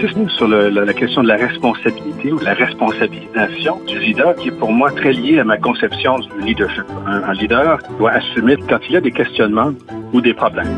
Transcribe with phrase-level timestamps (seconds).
[0.00, 4.72] Sur la, question de la responsabilité ou de la responsabilisation du leader qui est pour
[4.72, 6.84] moi très lié à ma conception du leadership.
[7.06, 9.72] Un, un leader doit assumer quand il y a des questionnements
[10.14, 10.74] ou des problèmes.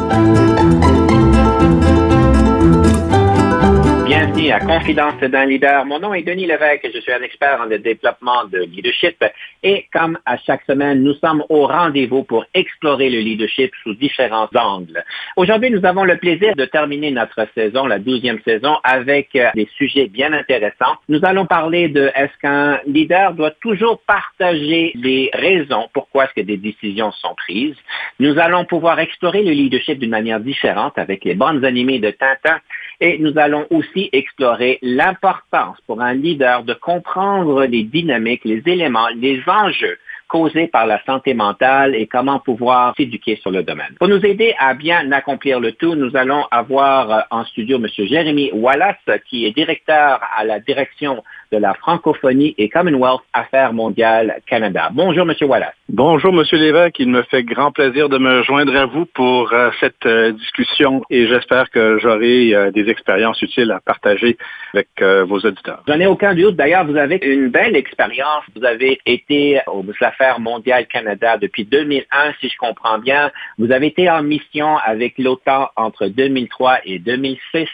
[4.51, 5.85] À Confidence d'un leader.
[5.85, 9.25] Mon nom est Denis Lévesque je suis un expert en le développement de leadership.
[9.63, 14.49] Et comme à chaque semaine, nous sommes au rendez-vous pour explorer le leadership sous différents
[14.55, 15.05] angles.
[15.37, 19.69] Aujourd'hui, nous avons le plaisir de terminer notre saison, la douzième saison, avec euh, des
[19.77, 20.97] sujets bien intéressants.
[21.09, 26.47] Nous allons parler de est-ce qu'un leader doit toujours partager les raisons pourquoi est-ce que
[26.47, 27.77] des décisions sont prises.
[28.19, 32.59] Nous allons pouvoir explorer le leadership d'une manière différente avec les bandes animées de Tintin
[33.03, 39.09] et nous allons aussi explorer l'importance pour un leader de comprendre les dynamiques, les éléments,
[39.17, 43.95] les enjeux causés par la santé mentale et comment pouvoir s'éduquer sur le domaine.
[43.99, 47.89] Pour nous aider à bien accomplir le tout, nous allons avoir en studio M.
[48.07, 48.97] Jérémy Wallace,
[49.29, 54.89] qui est directeur à la direction de la francophonie et Commonwealth Affaires mondiales Canada.
[54.93, 55.35] Bonjour, M.
[55.49, 55.75] Wallace.
[55.89, 56.43] Bonjour, M.
[56.53, 56.99] Lévesque.
[56.99, 61.03] Il me fait grand plaisir de me joindre à vous pour euh, cette euh, discussion
[61.11, 64.39] et j'espère que j'aurai euh, des expériences utiles à partager
[64.73, 64.89] avec
[65.29, 65.83] vos auditeurs.
[65.87, 66.57] J'en ai aucun doute.
[66.57, 68.43] D'ailleurs, vous avez une belle expérience.
[68.57, 73.31] Vous avez été aux Affaires mondiales Canada depuis 2001, si je comprends bien.
[73.59, 77.69] Vous avez été en mission avec l'OTAN entre 2003 et 2006.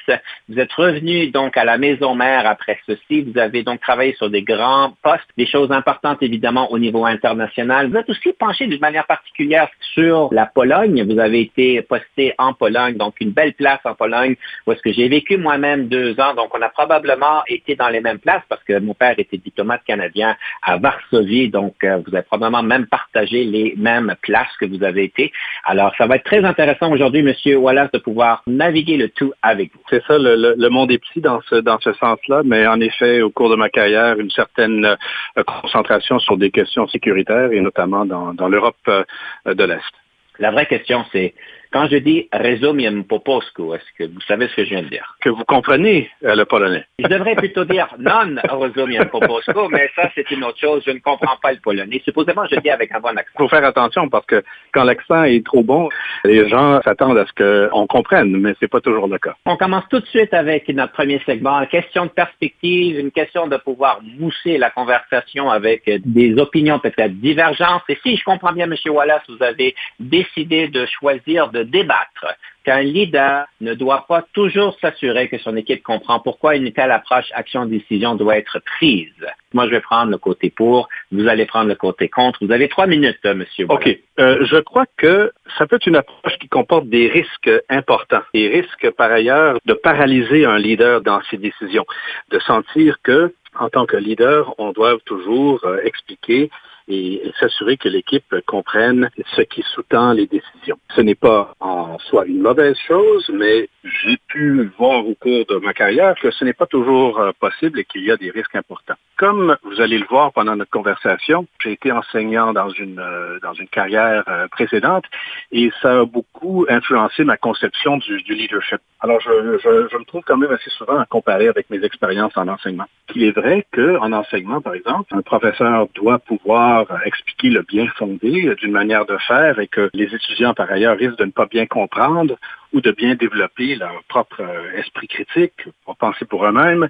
[0.48, 3.22] Vous êtes revenu donc à la maison mère après ceci.
[3.22, 7.90] Vous avez donc travaillé sur des grands postes, des choses importantes évidemment au niveau international.
[7.90, 11.04] Vous êtes aussi penché d'une manière particulière sur la Pologne.
[11.10, 14.36] Vous avez été posté en Pologne, donc une belle place en Pologne
[14.66, 16.34] où est-ce que j'ai vécu moi-même deux ans.
[16.34, 19.82] Donc on a probablement été dans les mêmes places parce que mon père était diplomate
[19.86, 21.50] canadien à Varsovie.
[21.50, 25.32] Donc euh, vous avez probablement même partagé les mêmes places que vous avez été.
[25.64, 29.72] Alors ça va être très intéressant aujourd'hui, Monsieur Wallace, de pouvoir naviguer le tout avec
[29.74, 29.80] vous.
[29.90, 32.80] C'est ça, le, le, le, monde est petit dans ce, dans ce sens-là, mais en
[32.80, 37.60] effet, au cours de ma carrière, une certaine euh, concentration sur des questions sécuritaires et
[37.60, 39.04] notamment dans, dans l'Europe euh,
[39.46, 39.92] de l'Est.
[40.38, 41.34] La vraie question, c'est
[41.72, 45.16] quand je dis resumium poposco, est-ce que vous savez ce que je viens de dire?
[45.20, 46.84] Que vous comprenez euh, le polonais.
[46.98, 50.82] Je devrais plutôt dire non resumium poposco, mais ça, c'est une autre chose.
[50.86, 52.00] Je ne comprends pas le polonais.
[52.04, 53.32] Supposément, je dis avec un bon accent.
[53.34, 54.42] Il faut faire attention parce que
[54.72, 55.88] quand l'accent est trop bon,
[56.24, 59.34] les gens s'attendent à ce qu'on comprenne, mais c'est pas toujours le cas.
[59.44, 61.64] On commence tout de suite avec notre premier segment.
[61.66, 67.82] Question de perspective, une question de pouvoir mousser la conversation avec des opinions peut-être divergentes.
[67.88, 68.74] Et si je comprends bien, M.
[68.90, 72.26] Wallace, vous avez décidé de choisir de de débattre
[72.64, 77.26] qu'un leader ne doit pas toujours s'assurer que son équipe comprend pourquoi une telle approche
[77.32, 79.26] action-décision doit être prise.
[79.54, 82.44] Moi, je vais prendre le côté pour, vous allez prendre le côté contre.
[82.44, 83.66] Vous avez trois minutes, monsieur.
[83.68, 83.88] OK.
[84.20, 88.22] Euh, je crois que ça peut être une approche qui comporte des risques importants.
[88.34, 91.86] Des risques, par ailleurs, de paralyser un leader dans ses décisions.
[92.30, 96.50] De sentir que, en tant que leader, on doit toujours euh, expliquer
[96.88, 100.78] et s'assurer que l'équipe comprenne ce qui sous-tend les décisions.
[100.96, 105.56] Ce n'est pas en soi une mauvaise chose, mais j'ai pu voir au cours de
[105.64, 108.54] ma carrière que ce n'est pas toujours euh, possible et qu'il y a des risques
[108.56, 108.94] importants.
[109.16, 113.54] Comme vous allez le voir pendant notre conversation, j'ai été enseignant dans une euh, dans
[113.54, 115.04] une carrière euh, précédente
[115.52, 118.80] et ça a beaucoup influencé ma conception du, du leadership.
[119.00, 122.36] Alors je, je, je, me trouve quand même assez souvent à comparer avec mes expériences
[122.36, 122.86] en enseignement.
[123.14, 128.54] Il est vrai qu'en enseignement, par exemple, un professeur doit pouvoir expliquer le bien fondé
[128.56, 131.66] d'une manière de faire et que les étudiants, par ailleurs, risquent de ne pas bien
[131.66, 132.36] comprendre
[132.72, 134.42] ou de bien développer leur propre
[134.76, 136.88] esprit critique pour penser pour eux-mêmes,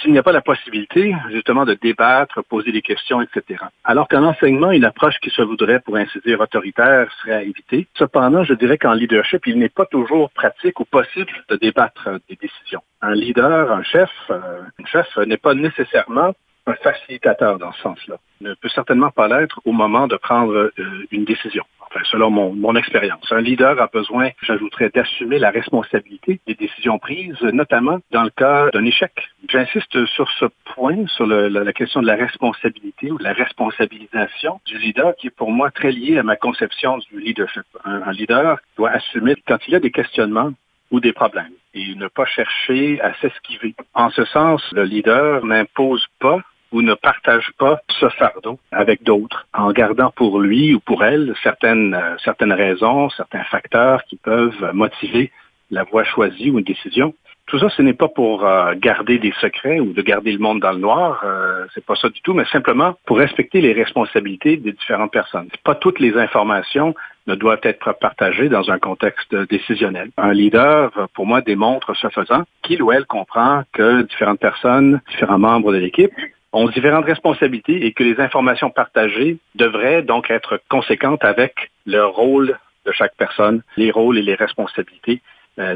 [0.00, 3.62] s'il n'y a pas la possibilité, justement, de débattre, poser des questions, etc.
[3.84, 7.86] Alors qu'en enseignement, une approche qui se voudrait, pour ainsi dire, autoritaire serait à éviter.
[7.94, 12.36] Cependant, je dirais qu'en leadership, il n'est pas toujours pratique ou possible de débattre des
[12.36, 12.82] décisions.
[13.02, 16.34] Un leader, un chef, un chef n'est pas nécessairement
[16.70, 18.16] un facilitateur dans ce sens-là.
[18.40, 21.64] Ne peut certainement pas l'être au moment de prendre euh, une décision.
[21.80, 23.26] Enfin, selon mon, mon expérience.
[23.32, 28.70] Un leader a besoin, j'ajouterais, d'assumer la responsabilité des décisions prises, notamment dans le cas
[28.70, 29.10] d'un échec.
[29.48, 34.78] J'insiste sur ce point, sur la, question de la responsabilité ou de la responsabilisation du
[34.78, 37.64] leader, qui est pour moi très lié à ma conception du leadership.
[37.84, 40.52] Un, un leader doit assumer quand il a des questionnements
[40.92, 43.74] ou des problèmes et ne pas chercher à s'esquiver.
[43.94, 46.40] En ce sens, le leader n'impose pas
[46.72, 51.34] ou ne partage pas ce fardeau avec d'autres, en gardant pour lui ou pour elle
[51.42, 55.30] certaines, euh, certaines raisons, certains facteurs qui peuvent motiver
[55.70, 57.14] la voie choisie ou une décision.
[57.46, 60.60] Tout ça, ce n'est pas pour euh, garder des secrets ou de garder le monde
[60.60, 64.56] dans le noir, euh, c'est pas ça du tout, mais simplement pour respecter les responsabilités
[64.56, 65.48] des différentes personnes.
[65.64, 66.94] Pas toutes les informations
[67.26, 70.10] ne doivent être partagées dans un contexte décisionnel.
[70.16, 75.38] Un leader, pour moi, démontre ce faisant qu'il ou elle comprend que différentes personnes, différents
[75.38, 76.12] membres de l'équipe
[76.52, 82.58] ont différentes responsabilités et que les informations partagées devraient donc être conséquentes avec le rôle
[82.86, 85.20] de chaque personne, les rôles et les responsabilités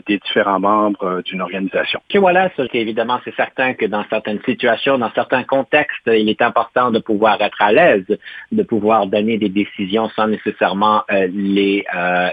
[0.07, 2.01] des différents membres euh, d'une organisation.
[2.11, 6.91] Et voilà, évidemment, c'est certain que dans certaines situations, dans certains contextes, il est important
[6.91, 8.07] de pouvoir être à l'aise,
[8.53, 11.85] de pouvoir donner des décisions sans nécessairement euh, les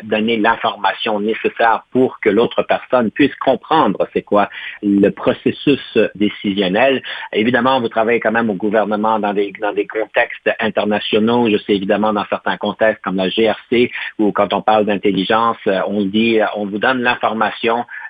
[0.03, 4.49] donner l'information nécessaire pour que l'autre personne puisse comprendre c'est quoi
[4.81, 7.01] le processus décisionnel.
[7.33, 11.49] Évidemment, vous travaillez quand même au gouvernement dans des dans des contextes internationaux.
[11.49, 15.57] Je sais évidemment dans certains contextes comme la GRC ou quand on parle d'intelligence,
[15.87, 17.40] on dit on vous donne l'information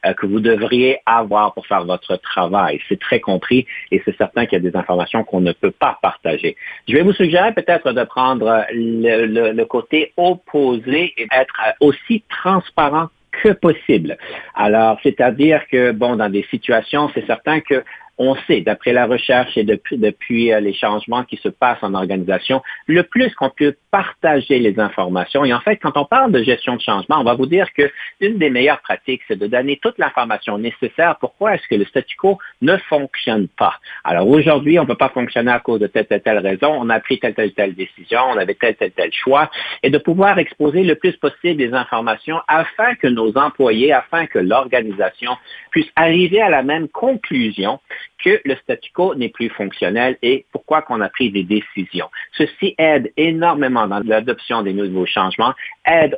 [0.05, 2.79] euh, que vous devriez avoir pour faire votre travail.
[2.89, 5.99] C'est très compris et c'est certain qu'il y a des informations qu'on ne peut pas
[6.01, 6.55] partager.
[6.87, 13.07] Je vais vous suggérer peut-être de prendre le, le côté opposé et être aussi transparent
[13.31, 14.17] que possible.
[14.55, 17.83] Alors, c'est-à-dire que, bon, dans des situations, c'est certain que
[18.17, 21.95] on sait, d'après la recherche et depuis, depuis, euh, les changements qui se passent en
[21.95, 25.43] organisation, le plus qu'on peut partager les informations.
[25.43, 27.91] Et en fait, quand on parle de gestion de changement, on va vous dire que
[28.21, 31.17] une des meilleures pratiques, c'est de donner toute l'information nécessaire.
[31.19, 33.75] Pourquoi est-ce que le statu quo ne fonctionne pas?
[34.03, 36.73] Alors aujourd'hui, on ne peut pas fonctionner à cause de telle, telle, telle raison.
[36.79, 38.21] On a pris telle, telle, telle décision.
[38.29, 39.51] On avait tel, tel, tel choix.
[39.83, 44.39] Et de pouvoir exposer le plus possible des informations afin que nos employés, afin que
[44.39, 45.35] l'organisation
[45.71, 47.79] puisse arriver à la même conclusion
[48.23, 52.09] que le statu quo n'est plus fonctionnel et pourquoi qu'on a pris des décisions.
[52.33, 55.53] Ceci aide énormément dans l'adoption des nouveaux changements,
[55.85, 56.17] aide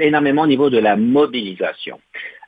[0.00, 2.00] énormément au niveau de la mobilisation.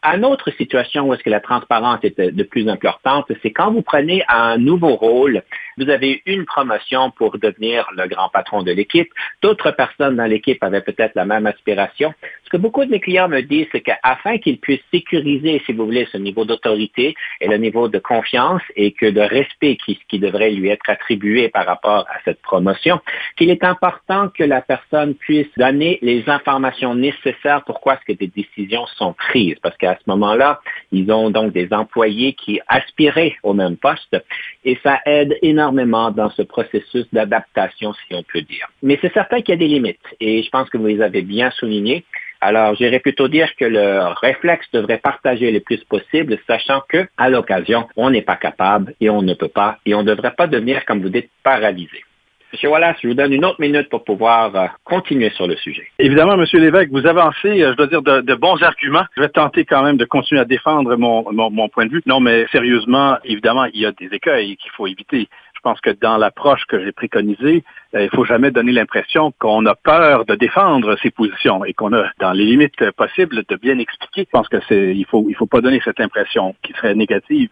[0.03, 3.83] Une autre situation où est-ce que la transparence est de plus importante, c'est quand vous
[3.83, 5.43] prenez un nouveau rôle,
[5.79, 9.09] vous avez une promotion pour devenir le grand patron de l'équipe,
[9.43, 12.15] d'autres personnes dans l'équipe avaient peut-être la même aspiration.
[12.59, 16.17] Beaucoup de mes clients me disent, c'est qu'afin qu'ils puissent sécuriser, si vous voulez, ce
[16.17, 20.69] niveau d'autorité et le niveau de confiance et que de respect qui, qui devrait lui
[20.69, 23.01] être attribué par rapport à cette promotion,
[23.37, 28.29] qu'il est important que la personne puisse donner les informations nécessaires pourquoi est-ce que des
[28.29, 29.57] décisions sont prises.
[29.63, 30.61] Parce qu'à ce moment-là,
[30.93, 34.17] ils ont donc des employés qui aspiraient au même poste
[34.65, 38.69] et ça aide énormément dans ce processus d'adaptation, si on peut dire.
[38.83, 41.23] Mais c'est certain qu'il y a des limites et je pense que vous les avez
[41.23, 42.05] bien soulignées.
[42.41, 47.31] Alors, j'irais plutôt dire que le réflexe devrait partager le plus possible, sachant que, à
[47.31, 50.47] l'occasion, on n'est pas capable et on ne peut pas et on ne devrait pas
[50.47, 52.05] devenir, comme vous dites, paralysé.
[52.53, 55.89] Monsieur Wallace, je vous donne une autre minute pour pouvoir euh, continuer sur le sujet.
[55.99, 59.05] Évidemment, Monsieur l'évêque, vous avancez, euh, je dois dire, de, bons arguments.
[59.17, 62.03] Je vais tenter quand même de continuer à défendre mon, mon point de vue.
[62.07, 65.29] Non, mais sérieusement, évidemment, il y a des écueils qu'il faut éviter.
[65.67, 67.65] Je pense que dans l'approche que j'ai préconisée,
[67.97, 71.93] euh, il faut jamais donner l'impression qu'on a peur de défendre ses positions et qu'on
[71.93, 74.21] a, dans les limites possibles, de bien expliquer.
[74.21, 77.49] Je pense que c'est, il faut, il faut pas donner cette impression qui serait négative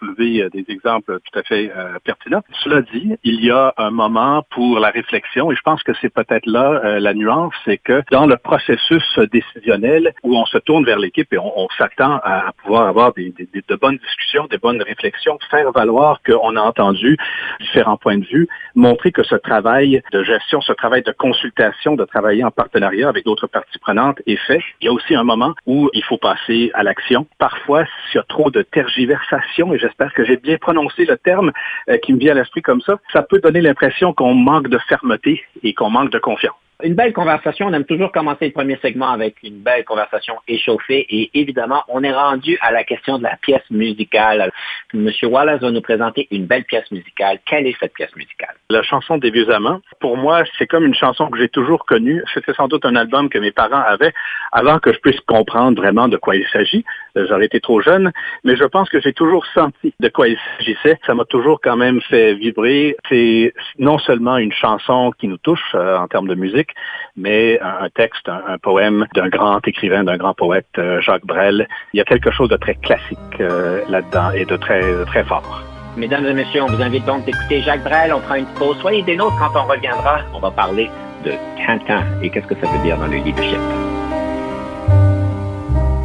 [0.00, 2.42] vous soulevez euh, des exemples tout à fait euh, pertinents.
[2.64, 6.12] Cela dit, il y a un moment pour la réflexion et je pense que c'est
[6.12, 10.98] peut-être là la nuance, c'est que dans le processus décisionnel où on se tourne vers
[10.98, 15.70] l'équipe et on, s'attend à, pouvoir avoir des, de bonnes discussions, des bonnes réflexions, faire
[15.72, 17.16] valoir qu'on a entendu
[17.60, 22.04] différents points de vue, montrer que ce travail de gestion, ce travail de consultation, de
[22.04, 24.62] travailler en partenariat avec d'autres parties prenantes est fait.
[24.80, 27.26] Il y a aussi un moment où il faut passer à l'action.
[27.38, 31.52] Parfois, s'il y a trop de tergiversation, et j'espère que j'ai bien prononcé le terme
[31.88, 34.78] euh, qui me vient à l'esprit comme ça, ça peut donner l'impression qu'on manque de
[34.88, 36.56] fermeté et qu'on manque de confiance.
[36.84, 37.66] Une belle conversation.
[37.66, 41.04] On aime toujours commencer le premier segment avec une belle conversation échauffée.
[41.10, 44.52] Et évidemment, on est rendu à la question de la pièce musicale.
[44.94, 47.40] Monsieur Wallace va nous présenter une belle pièce musicale.
[47.46, 48.54] Quelle est cette pièce musicale?
[48.70, 49.80] La chanson des vieux amants.
[49.98, 52.22] Pour moi, c'est comme une chanson que j'ai toujours connue.
[52.32, 54.14] C'était sans doute un album que mes parents avaient
[54.52, 56.84] avant que je puisse comprendre vraiment de quoi il s'agit.
[57.16, 58.12] J'aurais été trop jeune,
[58.44, 60.98] mais je pense que j'ai toujours senti de quoi il s'agissait.
[61.06, 62.96] Ça m'a toujours quand même fait vibrer.
[63.08, 66.70] C'est non seulement une chanson qui nous touche euh, en termes de musique,
[67.16, 71.68] mais un, texte, un, poème d'un grand écrivain, d'un grand poète, euh, Jacques Brel.
[71.92, 75.62] Il y a quelque chose de très classique euh, là-dedans et de très, très fort.
[75.96, 78.12] Mesdames et messieurs, on vous invite donc d'écouter Jacques Brel.
[78.12, 78.76] On prend une pause.
[78.80, 80.20] Soyez des nôtres quand on reviendra.
[80.34, 80.88] On va parler
[81.24, 83.58] de Tintin et qu'est-ce que ça veut dire dans le leadership.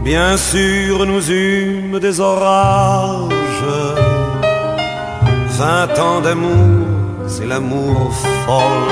[0.03, 3.31] Bien sûr, nous eûmes des orages.
[5.57, 6.87] Vingt ans d'amour,
[7.27, 8.11] c'est l'amour
[8.45, 8.91] folle.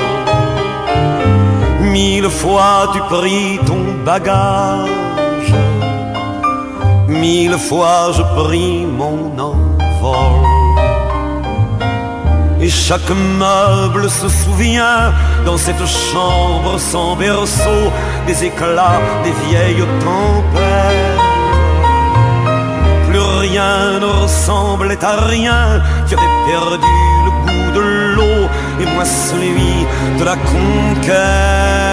[1.81, 5.53] Mille fois tu pris ton bagage.
[7.09, 10.40] Mille fois je pris mon envol.
[12.61, 15.11] Et chaque meuble se souvient
[15.45, 17.91] dans cette chambre sans berceau
[18.27, 21.19] des éclats des vieilles tempêtes.
[23.09, 26.85] Plus rien ne ressemblait à rien, tu avais perdu
[27.25, 27.81] le goût de
[28.15, 28.47] l'eau
[28.79, 29.87] et moi celui
[30.19, 31.91] de la conquête.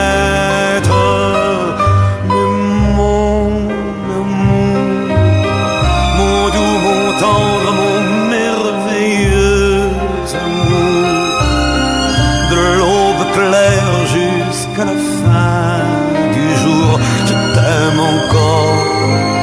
[14.79, 15.83] Jusqu'à la fin
[16.33, 16.91] du jour,
[17.27, 18.77] je t'aime encore,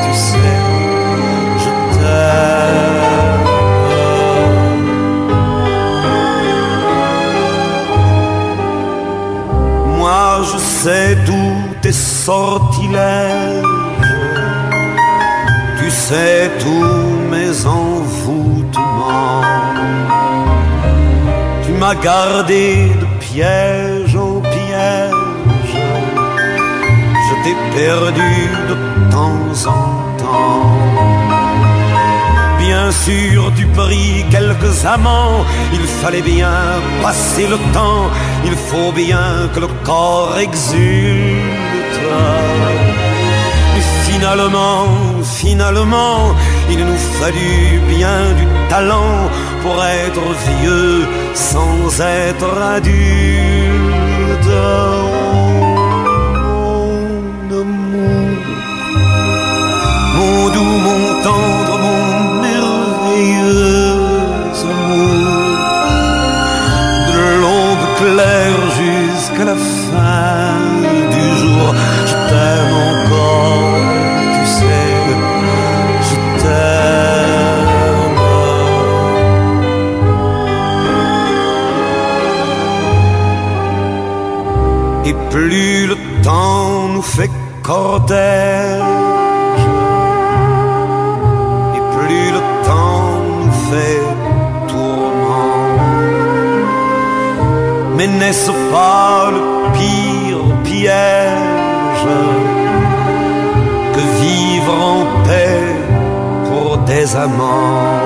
[0.04, 0.58] tu sais,
[1.64, 3.46] je t'aime.
[9.98, 11.48] Moi je sais d'où
[11.82, 13.64] tes sortilèges,
[15.80, 19.42] tu sais tous mes envoûtements.
[21.66, 24.05] Tu m'as gardé de piège
[27.76, 28.34] perdu
[28.70, 28.76] de
[29.12, 30.86] temps en temps.
[32.60, 36.58] Bien sûr, tu pris quelques amants, il fallait bien
[37.02, 38.10] passer le temps,
[38.44, 42.02] il faut bien que le corps exulte.
[43.74, 44.88] Mais finalement,
[45.24, 46.34] finalement,
[46.70, 49.30] il nous fallut bien du talent
[49.62, 52.96] pour être vieux sans être adulte.
[60.56, 62.02] Doux, mon tendre, mon
[62.46, 63.96] merveilleux
[64.72, 65.58] amour,
[67.10, 69.58] de l'aube claire jusqu'à la
[69.88, 70.58] fin
[71.16, 71.66] du jour,
[72.10, 73.78] je t'aime encore,
[74.36, 74.94] tu sais,
[76.08, 76.96] je t'aime.
[85.10, 87.32] Et plus le temps nous fait
[87.62, 88.95] cortège,
[97.98, 99.42] Mais n'est-ce pas le
[99.78, 102.08] pire piège
[103.94, 105.64] que vivre en paix
[106.48, 108.02] pour des amants?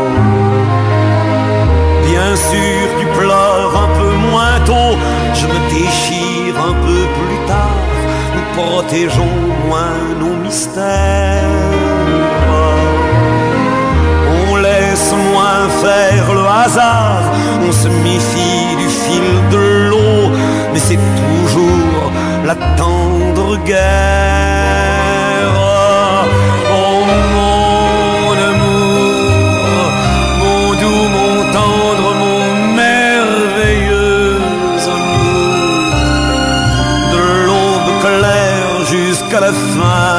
[2.07, 4.95] Bien sûr, tu pleures un peu moins tôt,
[5.33, 7.83] je me déchire un peu plus tard,
[8.35, 11.68] nous protégeons moins nos mystères.
[15.15, 17.23] Moins faire le hasard,
[17.67, 20.31] on se méfie du fil de l'eau,
[20.71, 22.11] mais c'est toujours
[22.45, 23.77] la tendre guerre.
[26.71, 26.99] Oh
[27.35, 29.87] mon amour,
[30.41, 32.41] mon doux, mon tendre, mon
[32.75, 34.37] merveilleux
[34.95, 35.91] amour,
[37.13, 40.18] de l'aube claire jusqu'à la fin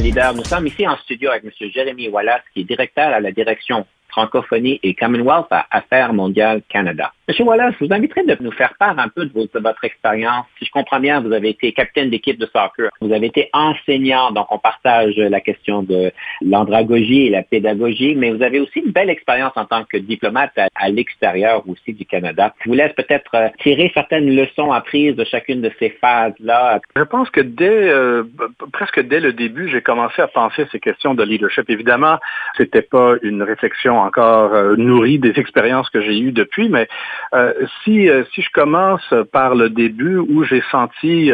[0.00, 0.34] Leader.
[0.34, 1.50] Nous sommes ici en studio avec M.
[1.74, 3.86] Jérémy Wallace, qui est directeur à la direction
[4.18, 7.12] francophonie et Commonwealth à Affaires mondiales Canada.
[7.28, 10.46] Monsieur Wallace, je vous inviterai de nous faire part un peu de, votre expérience.
[10.58, 12.88] Si je comprends bien, vous avez été capitaine d'équipe de soccer.
[13.02, 16.10] Vous avez été enseignant, donc on partage la question de
[16.40, 20.52] l'andragogie et la pédagogie, mais vous avez aussi une belle expérience en tant que diplomate
[20.56, 22.54] à, l'extérieur aussi du Canada.
[22.64, 26.80] Je vous laisse peut-être euh, tirer certaines leçons apprises de chacune de ces phases-là.
[26.96, 28.24] Je pense que dès euh,
[28.72, 31.68] presque dès le début, j'ai commencé à penser à ces questions de leadership.
[31.68, 32.16] Évidemment,
[32.56, 36.88] c'était pas une réflexion encore euh, nourrie des expériences que j'ai eues depuis, mais
[37.34, 41.30] euh, si, euh, si je commence par le début où j'ai senti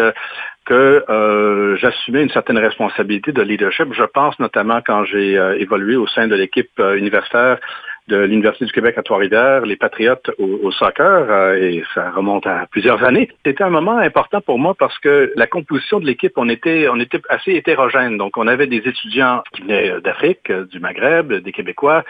[0.66, 1.04] que
[1.81, 3.93] j'assumais une certaine responsabilité de leadership.
[3.93, 7.59] Je pense notamment quand j'ai évolué au sein de l'équipe universitaire
[8.09, 12.66] de l'Université du Québec à Trois-Rivières, les Patriotes au, soccer, euh, et ça remonte à
[12.71, 13.31] plusieurs années.
[13.47, 17.00] C'était un moment important pour moi parce que la composition de l'équipe, on était, on
[17.00, 18.19] était assez hétérogène.
[18.19, 22.04] Donc, on avait des étudiants qui venaient d'Afrique, du Maghreb, des Québécois,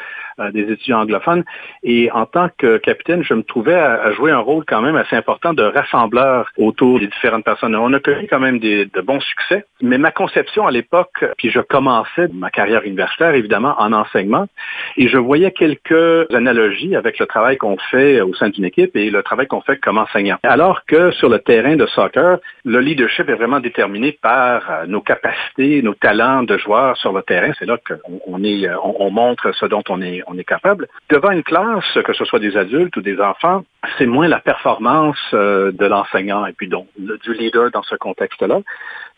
[0.52, 1.44] des étudiants anglophones.
[1.82, 5.16] Et en tant que capitaine, je me trouvais à, jouer un rôle quand même assez
[5.16, 7.74] important de rassembleur autour des différentes personnes.
[7.76, 11.50] On a connu quand même des, de bons succès, mais ma conception à l'époque, puis
[11.50, 14.46] je commençais ma carrière universitaire, évidemment, en enseignement,
[14.96, 19.10] et je voyais quelques analogies avec le travail qu'on fait au sein d'une équipe et
[19.10, 20.38] le travail qu'on fait comme enseignant.
[20.42, 25.00] Alors que sur le terrain de soccer, le leadership est vraiment déterminé par euh, nos
[25.00, 27.52] capacités, nos talents de joueurs sur le terrain.
[27.58, 30.88] C'est là qu'on est, euh, on, montre ce dont on est, on est capable.
[31.10, 33.64] Devant une classe, que ce soit des adultes ou des enfants,
[33.98, 38.60] c'est moins la performance euh, de l'enseignant et puis donc du leader dans ce contexte-là.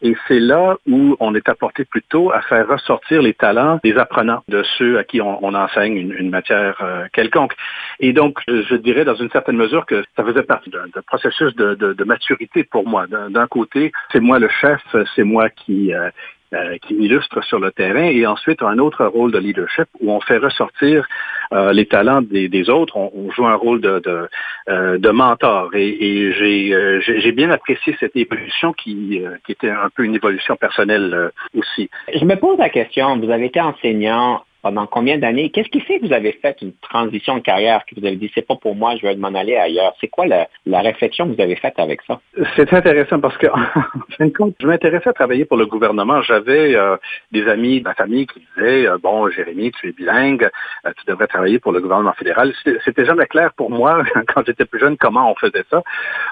[0.02, 4.42] Et c'est là où on est apporté plutôt à faire ressortir les talents des apprenants,
[4.46, 7.54] de ceux à qui on, enseigne une, matière euh, quelconque.
[7.98, 12.04] Et donc, je, dirais dans une certaine mesure que ça faisait partie d'un processus de,
[12.04, 13.06] maturité pour moi.
[13.06, 14.82] D'un côté, c'est moi le chef,
[15.14, 16.10] c'est moi qui, euh,
[16.54, 20.20] euh, qui illustre sur le terrain, et ensuite un autre rôle de leadership où on
[20.20, 21.04] fait ressortir
[21.52, 24.28] euh, les talents des, autres, on, joue un rôle de, de,
[24.68, 25.70] euh, mentor.
[25.74, 31.90] Et, j'ai bien apprécié cette évolution qui, qui était un peu une évolution personnelle aussi.
[32.14, 35.50] Je me pose la question, vous avez été enseignant pendant combien d'années?
[35.50, 38.30] Qu'est-ce qui fait que vous avez fait une transition de carrière, que vous avez dit,
[38.34, 39.94] c'est pas pour moi, je vais m'en aller ailleurs?
[40.00, 40.48] C'est quoi la,
[40.80, 42.20] réflexion que vous avez faite avec ça?
[42.56, 46.22] C'est intéressant parce que, en fin de compte, je m'intéressais à travailler pour le gouvernement.
[46.22, 46.96] J'avais euh,
[47.32, 50.48] des amis de ma famille qui disaient, euh, bon, Jérémy, tu es bilingue,
[50.86, 52.52] euh, tu devrais travailler pour le gouvernement fédéral.
[52.84, 54.02] C'était jamais clair pour moi,
[54.34, 55.82] quand j'étais plus jeune, comment on faisait ça.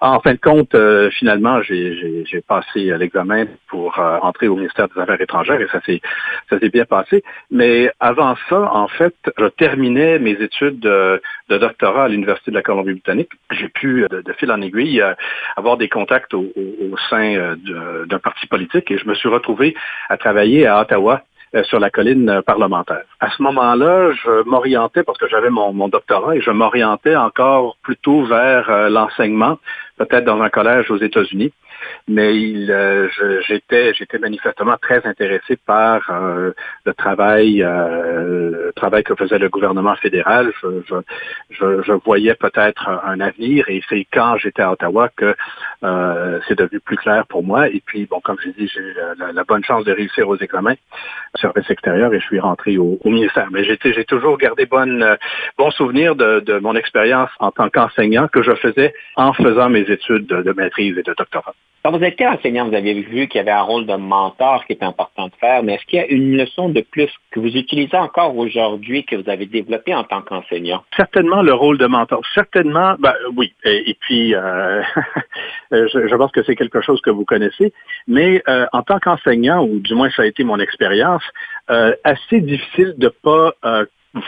[0.01, 0.77] En fin de compte,
[1.13, 5.81] finalement, j'ai passé l'examen pour entrer au ministère des Affaires étrangères et ça
[6.59, 7.23] s'est bien passé.
[7.51, 12.63] Mais avant ça, en fait, je terminais mes études de, doctorat à l'Université de la
[12.63, 13.31] Colombie-Britannique.
[13.51, 15.15] J'ai pu, de, fil en aiguille, euh,
[15.57, 16.47] avoir des contacts au,
[17.11, 19.75] sein euh, d'un parti politique et je me suis retrouvé
[20.09, 21.23] à travailler à Ottawa
[21.55, 23.03] euh, sur la colline parlementaire.
[23.21, 27.77] À ce moment-là, je m'orientais, parce que j'avais mon, mon, doctorat, et je m'orientais encore
[27.83, 29.59] plutôt vers l'enseignement,
[29.99, 31.53] peut-être dans un collège aux États-Unis
[32.07, 33.09] mais il, euh,
[33.47, 36.51] j'étais, j'étais manifestement très intéressé par euh,
[36.85, 40.53] le travail, euh, le travail que faisait le gouvernement fédéral.
[40.63, 40.83] Je,
[41.51, 45.35] je, je, voyais peut-être un avenir, et c'est quand j'étais à Ottawa que
[46.49, 47.69] c'est devenu plus clair pour moi.
[47.69, 50.75] Et puis, bon, comme je dis, j'ai eu la, bonne chance de réussir aux examens
[51.37, 53.49] service extérieur et je suis rentré au, ministère.
[53.51, 55.17] Mais j'ai, j'ai toujours gardé bonne,
[55.59, 59.91] bon souvenir de, de mon expérience en tant qu'enseignant que je faisais en faisant mes
[59.91, 61.55] études de maîtrise et de doctorat.
[61.85, 64.73] Quand vous étiez enseignant, vous avez vu qu'il y avait un rôle de mentor qui
[64.73, 67.55] était important de faire, mais est-ce qu'il y a une leçon de plus que vous
[67.59, 70.83] utilisez encore aujourd'hui que vous avez développé en tant qu'enseignant?
[70.97, 72.23] Certainement le rôle de mentor.
[72.35, 73.53] Certainement, ben, oui.
[73.65, 74.83] Et, puis, euh,
[75.73, 77.75] je, pense que c'est quelque chose que vous connaissez,
[78.09, 81.23] mais euh, en tant qu'enseignant, ou du moins ça a été mon expérience,
[81.69, 83.53] euh, assez difficile de pas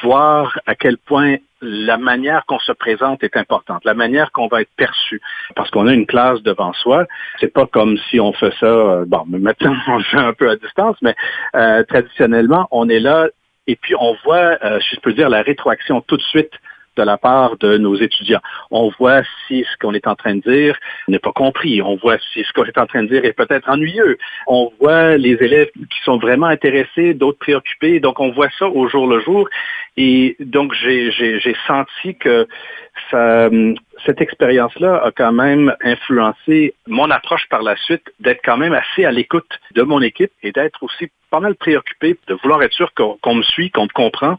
[0.02, 4.60] voir à quel point la manière qu'on se présente est importante, la manière qu'on va
[4.60, 5.20] être perçu,
[5.54, 7.06] parce qu'on a une classe devant soi.
[7.40, 10.50] C'est pas comme si on fait ça, euh, bon, maintenant on le fait un peu
[10.50, 11.14] à distance, mais
[11.54, 13.28] euh, traditionnellement on est là
[13.66, 16.52] et puis on voit, euh, si je peux dire, la rétroaction tout de suite
[16.96, 18.40] de la part de nos étudiants.
[18.70, 20.76] On voit si ce qu'on est en train de dire
[21.08, 21.82] n'est pas compris.
[21.82, 24.18] On voit si ce qu'on est en train de dire est peut-être ennuyeux.
[24.46, 28.00] On voit les élèves qui sont vraiment intéressés, d'autres préoccupés.
[28.00, 29.48] Donc, on voit ça au jour le jour.
[29.96, 32.46] Et donc, j'ai senti que
[33.10, 39.04] cette expérience-là a quand même influencé mon approche par la suite, d'être quand même assez
[39.04, 42.92] à l'écoute de mon équipe et d'être aussi pas mal préoccupé, de vouloir être sûr
[42.94, 44.38] qu'on me suit, qu'on me comprend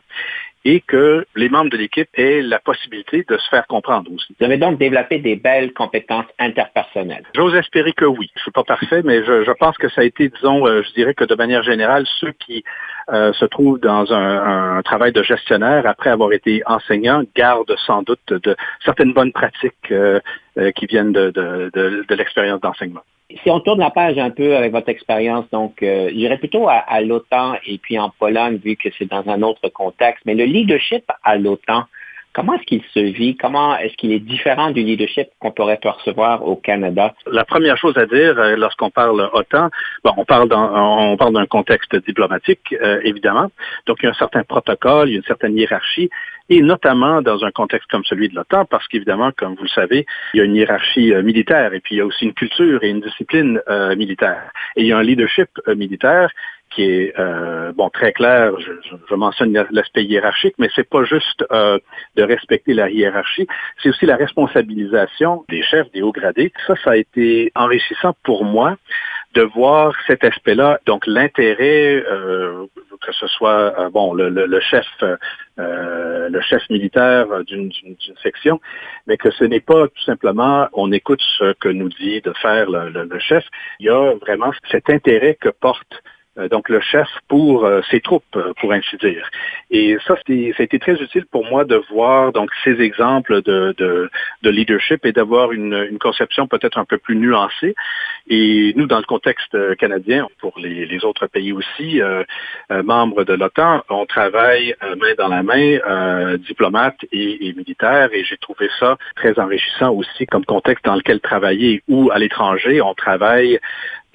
[0.68, 4.36] et que les membres de l'équipe aient la possibilité de se faire comprendre aussi.
[4.38, 7.24] Vous avez donc développé des belles compétences interpersonnelles.
[7.34, 8.30] J'ose espérer que oui.
[8.36, 10.92] Je suis pas parfait, mais je, je, pense que ça a été, disons, euh, je
[10.92, 12.66] dirais que de manière générale, ceux qui
[13.14, 18.02] euh, se trouvent dans un, un, travail de gestionnaire après avoir été enseignant gardent sans
[18.02, 18.54] doute de,
[18.84, 20.20] certaines bonnes pratiques euh,
[20.58, 21.72] euh qui viennent de, de,
[22.06, 23.04] de l'expérience d'enseignement.
[23.44, 26.76] Si on tourne la page un peu avec votre expérience, donc euh, j'irais plutôt à,
[26.76, 30.46] à l'OTAN et puis en Pologne, vu que c'est dans un autre contexte, mais le
[30.46, 31.84] leadership à l'OTAN,
[32.38, 33.36] Comment est-ce qu'il se vit?
[33.36, 37.16] Comment est-ce qu'il est différent du leadership qu'on pourrait percevoir au Canada?
[37.26, 39.72] La première chose à dire euh, lorsqu'on parle OTAN,
[40.04, 43.50] bon, on parle on parle d'un contexte diplomatique, euh, évidemment.
[43.88, 46.12] Donc, il y a un certain protocole, il y a une certaine hiérarchie,
[46.50, 50.06] et notamment dans un contexte comme celui de l'OTAN, parce qu'évidemment, comme vous le savez,
[50.34, 52.84] il y a une hiérarchie euh, militaire, et puis il y a aussi une culture
[52.84, 53.62] et une discipline
[53.96, 54.52] militaire.
[54.76, 56.32] Et il y a un leadership militaire
[56.70, 58.52] qui est euh, bon très clair.
[58.60, 58.72] Je,
[59.10, 61.80] je mentionne l'aspect hiérarchique, mais c'est pas juste euh,
[62.16, 63.48] de respecter la hiérarchie,
[63.82, 66.52] c'est aussi la responsabilisation des chefs, des hauts gradés.
[66.66, 68.78] Ça, ça a été enrichissant pour moi
[69.38, 72.66] de voir cet aspect-là, donc l'intérêt, euh,
[73.06, 77.72] que ce soit euh, bon le, le, chef, euh, le chef militaire d'une
[78.24, 78.60] section,
[79.06, 82.68] mais que ce n'est pas tout simplement on écoute ce que nous dit de faire
[82.68, 83.46] le, le chef.
[83.80, 85.94] Il y a vraiment cet intérêt que porte
[86.50, 89.30] donc le chef pour euh, ses troupes, euh, pour ainsi dire.
[89.72, 93.74] Et ça, ça a été très utile pour moi de voir donc ces exemples de,
[93.78, 94.10] de,
[94.44, 97.76] de leadership et d'avoir une, une, conception peut-être un peu plus nuancée.
[98.30, 102.24] Et nous, dans le contexte canadien, pour les, autres pays aussi, euh,
[102.84, 108.24] membres de l'OTAN, on travaille main dans la main, euh, diplomates et, et militaires, et
[108.24, 112.94] j'ai trouvé ça très enrichissant aussi comme contexte dans lequel travailler ou à l'étranger, on
[112.94, 113.60] travaille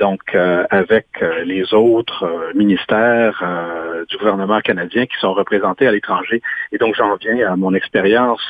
[0.02, 3.38] donc euh, avec euh, les autres euh, ministères
[4.08, 6.42] du gouvernement canadien qui sont représentés à l'étranger.
[6.72, 8.44] Et donc j'en viens à mon expérience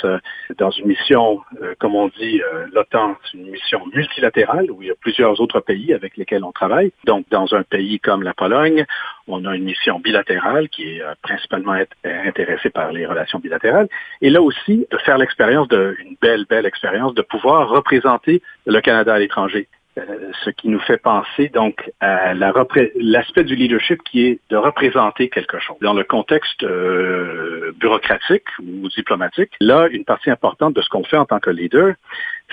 [0.56, 1.40] dans une mission,
[1.78, 2.40] comme on dit,
[2.72, 6.52] l'OTAN, c'est une mission multilatérale où il y a plusieurs autres pays avec lesquels on
[6.52, 6.90] travaille.
[7.04, 8.86] Donc dans un pays comme la Pologne,
[9.28, 13.88] on a une mission bilatérale qui est principalement intéressée par les relations bilatérales.
[14.22, 19.14] Et là aussi, de faire l'expérience d'une belle, belle expérience de pouvoir représenter le Canada
[19.14, 19.68] à l'étranger.
[19.98, 25.28] Euh, ce qui nous fait penser donc à l'aspect du leadership qui est de représenter
[25.28, 25.76] quelque chose.
[25.82, 31.18] Dans le contexte euh, bureaucratique ou diplomatique, là, une partie importante de ce qu'on fait
[31.18, 31.94] en tant que leader,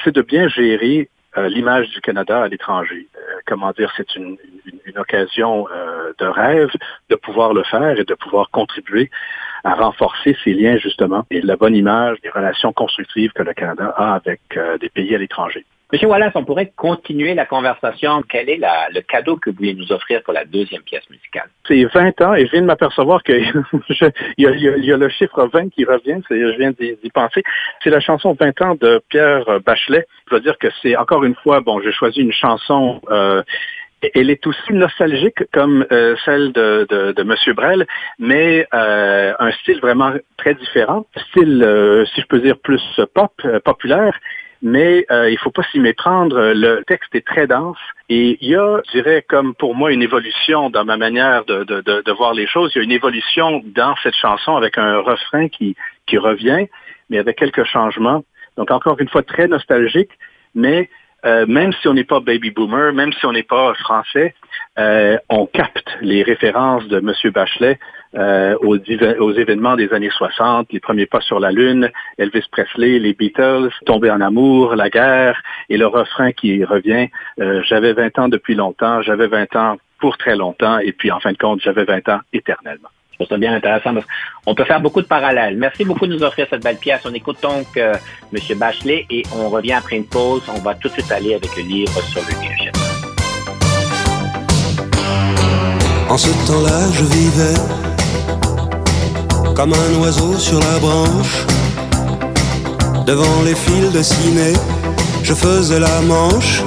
[0.04, 3.08] c'est de bien gérer euh, l'image du Canada à l'étranger.
[3.48, 5.66] comment dire, c'est une, une, une, occasion
[6.20, 6.72] de rêve
[7.10, 9.10] de pouvoir le faire et de pouvoir contribuer
[9.64, 13.94] à renforcer ces liens justement et la bonne image des relations constructives que le Canada
[13.96, 14.42] a avec
[14.82, 15.66] des pays à l'étranger.
[15.92, 18.22] Monsieur Wallace, on pourrait continuer la conversation.
[18.30, 18.60] Quel est
[18.94, 21.50] le cadeau que vous voulez nous offrir pour la deuxième pièce musicale?
[21.68, 23.38] C'est 20 ans et je viens de m'apercevoir qu'il
[24.38, 27.42] y, y, a le chiffre 20 qui revient, je viens d'y penser.
[27.84, 30.06] C'est la chanson 20 ans de Pierre Bachelet.
[30.30, 33.42] Je veux dire que c'est encore une fois, bon, j'ai choisi une chanson euh,
[34.14, 37.86] elle est aussi nostalgique comme euh, celle de, Monsieur Brel,
[38.18, 42.82] mais euh, un style vraiment très différent, style, si je peux dire, plus
[43.14, 43.34] pop,
[43.66, 44.18] populaire,
[44.62, 46.54] mais euh, il faut pas s'y méprendre.
[46.54, 47.78] Le texte est très dense
[48.10, 51.64] et il y a, je dirais, comme pour moi, une évolution dans ma manière de,
[51.64, 52.72] de, de, de voir les choses.
[52.76, 56.68] Il y a une évolution dans cette chanson avec un refrain qui, qui revient,
[57.10, 58.24] mais avec quelques changements.
[58.58, 60.12] Donc, encore une fois, très nostalgique,
[60.54, 60.90] mais
[61.26, 64.36] euh, même si on n'est pas baby boomer, même si on n'est pas français,
[64.78, 67.32] euh, on capte les références de M.
[67.32, 67.80] Bachelet
[68.16, 68.76] euh, aux,
[69.34, 74.12] événements des années 60, les premiers pas sur la Lune, Elvis Presley, les Beatles, Tomber
[74.12, 77.08] en amour, la guerre, et le refrain qui revient,
[77.40, 81.20] euh, j'avais 20 ans depuis longtemps, j'avais 20 ans pour très longtemps, et puis en
[81.20, 82.90] fin de compte, j'avais 20 ans éternellement.
[83.12, 84.06] Je trouve ça bien intéressant parce
[84.46, 85.58] qu'on peut faire beaucoup de parallèles.
[85.58, 87.02] Merci beaucoup de nous offrir cette belle pièce.
[87.06, 87.94] On écoute donc euh,
[88.34, 88.58] M.
[88.58, 90.42] Bachelet et on revient après une pause.
[90.48, 92.89] On va tout de suite aller avec le livre sur le leadership.
[96.10, 97.54] En ce temps-là, je vivais
[99.56, 101.46] comme un oiseau sur la branche.
[103.06, 104.02] Devant les fils de
[105.22, 106.64] je faisais la manche.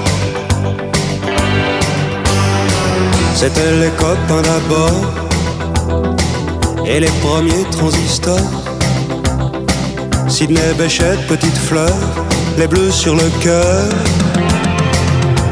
[3.35, 5.03] C'était les copains d'abord
[6.87, 8.39] et les premiers transistors.
[10.29, 11.97] Sidney Béchette, petite fleur,
[12.59, 13.89] les bleus sur le cœur.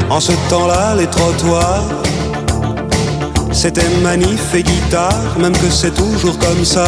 [0.09, 1.83] En ce temps-là, les trottoirs,
[3.51, 6.87] c'était manif et guitare, même que c'est toujours comme ça.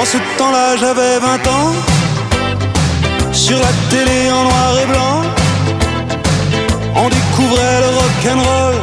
[0.00, 1.72] En ce temps-là, j'avais 20 ans,
[3.32, 5.22] sur la télé en noir et blanc,
[6.96, 8.74] on découvrait le rock'n'roll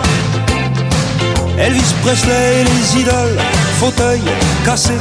[1.60, 3.40] Elvis Presley et les idoles
[3.80, 4.22] fauteuils
[4.64, 4.94] cassés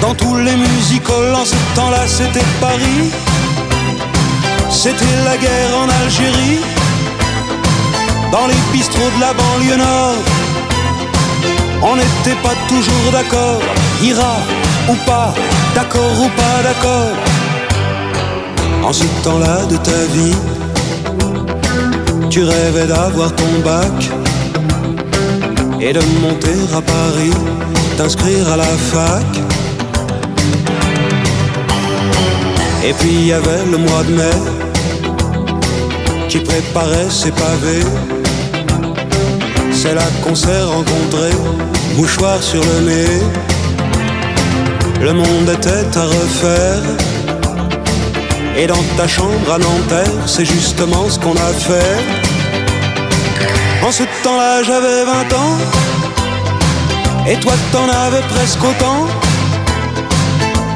[0.00, 1.34] dans tous les musicals.
[1.34, 3.10] En ce temps-là, c'était Paris.
[4.70, 6.75] C'était la guerre en Algérie.
[8.32, 10.16] Dans les bistrots de la banlieue nord,
[11.82, 13.60] on n'était pas toujours d'accord.
[14.02, 14.36] Ira
[14.88, 15.32] ou pas,
[15.74, 17.12] d'accord ou pas d'accord.
[18.82, 20.36] En ce temps-là de ta vie,
[22.30, 24.10] tu rêvais d'avoir ton bac
[25.80, 27.32] et de monter à Paris,
[27.96, 29.26] t'inscrire à la fac.
[32.84, 34.38] Et puis il y avait le mois de mai
[36.28, 38.15] qui préparait ses pavés.
[39.86, 41.36] C'est là qu'on s'est rencontrés,
[41.96, 43.20] mouchoir sur le nez.
[45.00, 46.82] Le monde était à refaire.
[48.56, 51.98] Et dans ta chambre à Nanterre, c'est justement ce qu'on a fait.
[53.86, 55.12] En ce temps-là, j'avais 20
[55.44, 55.56] ans.
[57.28, 59.06] Et toi, t'en avais presque autant.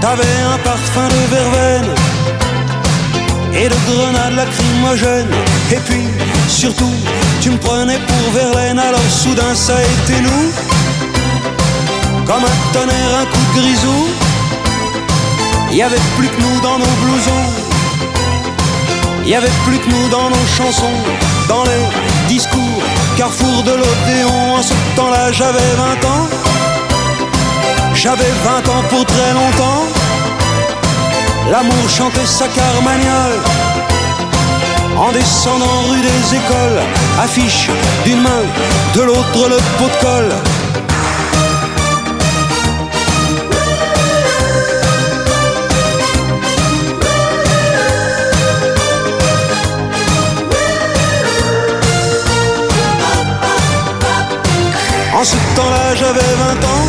[0.00, 1.69] T'avais un parfum de verveine
[3.60, 5.34] et de grenades lacrymogènes.
[5.70, 6.06] Et puis,
[6.48, 6.94] surtout,
[7.42, 8.78] tu me prenais pour Verlaine.
[8.78, 10.52] Alors soudain, ça a été nous.
[12.26, 14.08] Comme un tonnerre, un coup de grisou.
[15.70, 17.46] Il y avait plus que nous dans nos blousons.
[19.24, 20.98] Il y avait plus que nous dans nos chansons,
[21.46, 21.84] dans les
[22.28, 22.82] discours,
[23.16, 24.54] carrefour de l'Odéon.
[24.56, 26.26] En ce temps-là, j'avais 20 ans.
[27.94, 29.99] J'avais 20 ans pour très longtemps.
[31.50, 33.40] L'amour chantait sa carmagnole.
[34.96, 36.80] En descendant rue des écoles,
[37.20, 37.68] affiche
[38.04, 38.42] d'une main,
[38.94, 40.32] de l'autre le pot de colle.
[55.18, 56.86] En ce temps-là, j'avais 20 ans.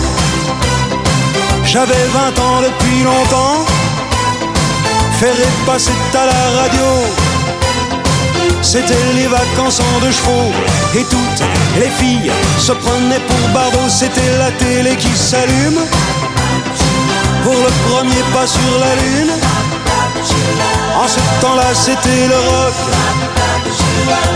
[1.66, 3.71] J'avais 20 ans depuis longtemps.
[5.22, 5.36] Faire
[5.68, 6.84] passer à la radio.
[8.64, 10.52] C'était les vacances en deux chevaux.
[10.96, 11.44] Et toutes
[11.80, 13.88] les filles se prenaient pour barbeau.
[13.88, 15.80] C'était la télé qui s'allume.
[17.44, 19.34] Pour le premier pas sur la lune.
[20.98, 22.74] En ce temps-là, c'était le rock.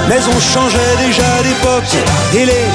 [0.08, 1.96] Mais on changeait déjà d'époque
[2.36, 2.66] et les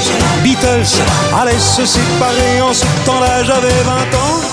[0.43, 0.99] Beatles
[1.41, 2.61] allaient se séparer.
[2.61, 4.50] En ce temps-là, j'avais 20 ans.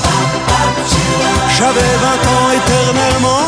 [1.59, 3.43] J'avais 20 ans éternellement.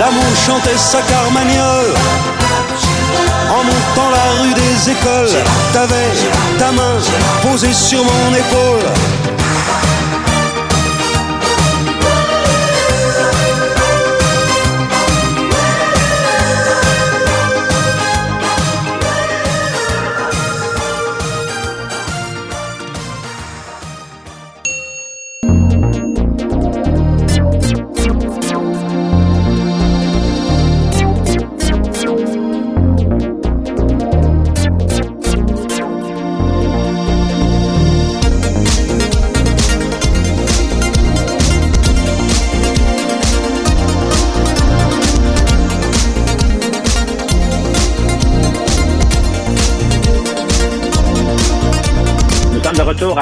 [0.00, 1.94] L'amour chantait sa carmagnole.
[3.50, 6.10] En montant la rue des écoles, t'avais
[6.58, 6.98] ta main
[7.42, 9.19] posée sur mon épaule.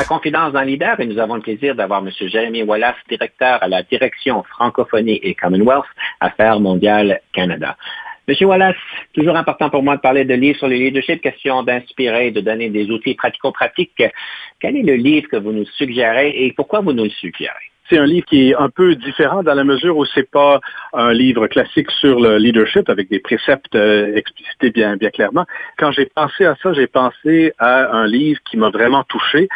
[0.08, 2.10] Confidence dans Leader et nous avons le plaisir d'avoir M.
[2.18, 5.84] Jérémy Wallace, directeur à la direction francophonie et Commonwealth,
[6.18, 7.76] Affaires mondiales Canada.
[8.26, 8.76] Monsieur Wallace,
[9.12, 12.70] toujours important pour moi de parler de livres sur le leadership, question d'inspirer, de donner
[12.70, 14.02] des outils pratico-pratiques.
[14.60, 17.67] Quel est le livre que vous nous suggérez et pourquoi vous nous le suggérez?
[17.88, 20.60] C'est un livre qui est un peu différent dans la mesure où c'est pas
[20.92, 25.46] un livre classique sur le leadership avec des préceptes euh, explicités bien, clairement.
[25.78, 29.48] Quand j'ai pensé à ça, j'ai pensé à un livre qui m'a vraiment touché.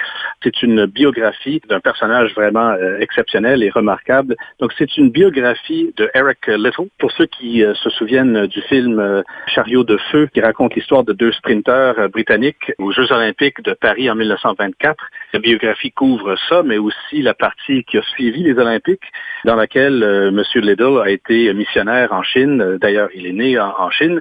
[0.43, 4.37] C'est une biographie d'un personnage vraiment euh, exceptionnel et remarquable.
[4.61, 6.89] Donc c'est une biographie de Eric Little.
[6.99, 11.13] Pour ceux qui euh, se souviennent du film Chariot de feu qui raconte l'histoire de
[11.13, 15.05] deux sprinteurs britanniques aux Jeux olympiques de Paris en 1924.
[15.33, 19.11] La biographie couvre ça, mais aussi la partie qui a suivi les Olympiques,
[19.47, 20.43] dans laquelle euh, M.
[20.57, 22.77] Liddell a été missionnaire en Chine.
[22.79, 24.21] D'ailleurs, il est né en, Chine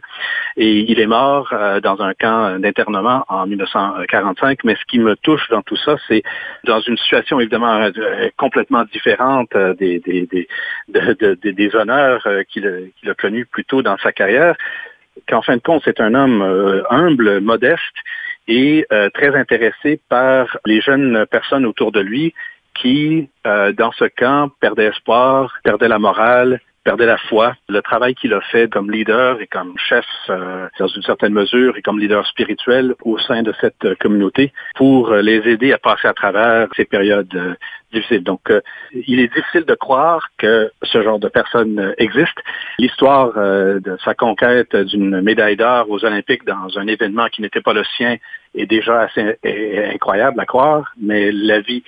[0.55, 4.63] et il est mort euh, dans un camp d'internement en 1945.
[4.63, 6.23] Mais ce qui me touche dans tout ça, c'est
[6.63, 13.13] dans une situation évidemment euh, complètement différente des, des, des, des honneurs qu'il a, a
[13.15, 14.55] connus plus tôt dans sa carrière,
[15.27, 16.41] qu'en fin de compte, c'est un homme
[16.89, 17.97] humble, modeste
[18.47, 22.33] et très intéressé par les jeunes personnes autour de lui
[22.73, 27.55] qui, euh, dans ce camp, perdait espoir, perdait la morale, perdait la foi.
[27.69, 31.77] Le travail qu'il a fait comme leader et comme chef, euh, dans une certaine mesure,
[31.77, 35.77] et comme leader spirituel au sein de cette euh, communauté pour euh, les aider à
[35.77, 37.57] passer à travers ces périodes
[37.93, 38.23] difficiles.
[38.23, 38.41] Donc,
[38.93, 42.37] il est difficile de croire que ce genre de personne existe.
[42.79, 47.73] L'histoire de sa conquête d'une médaille d'or aux Olympiques dans un événement qui n'était pas
[47.73, 48.15] le sien
[48.55, 49.35] est déjà assez
[49.93, 51.83] incroyable à croire, mais la vie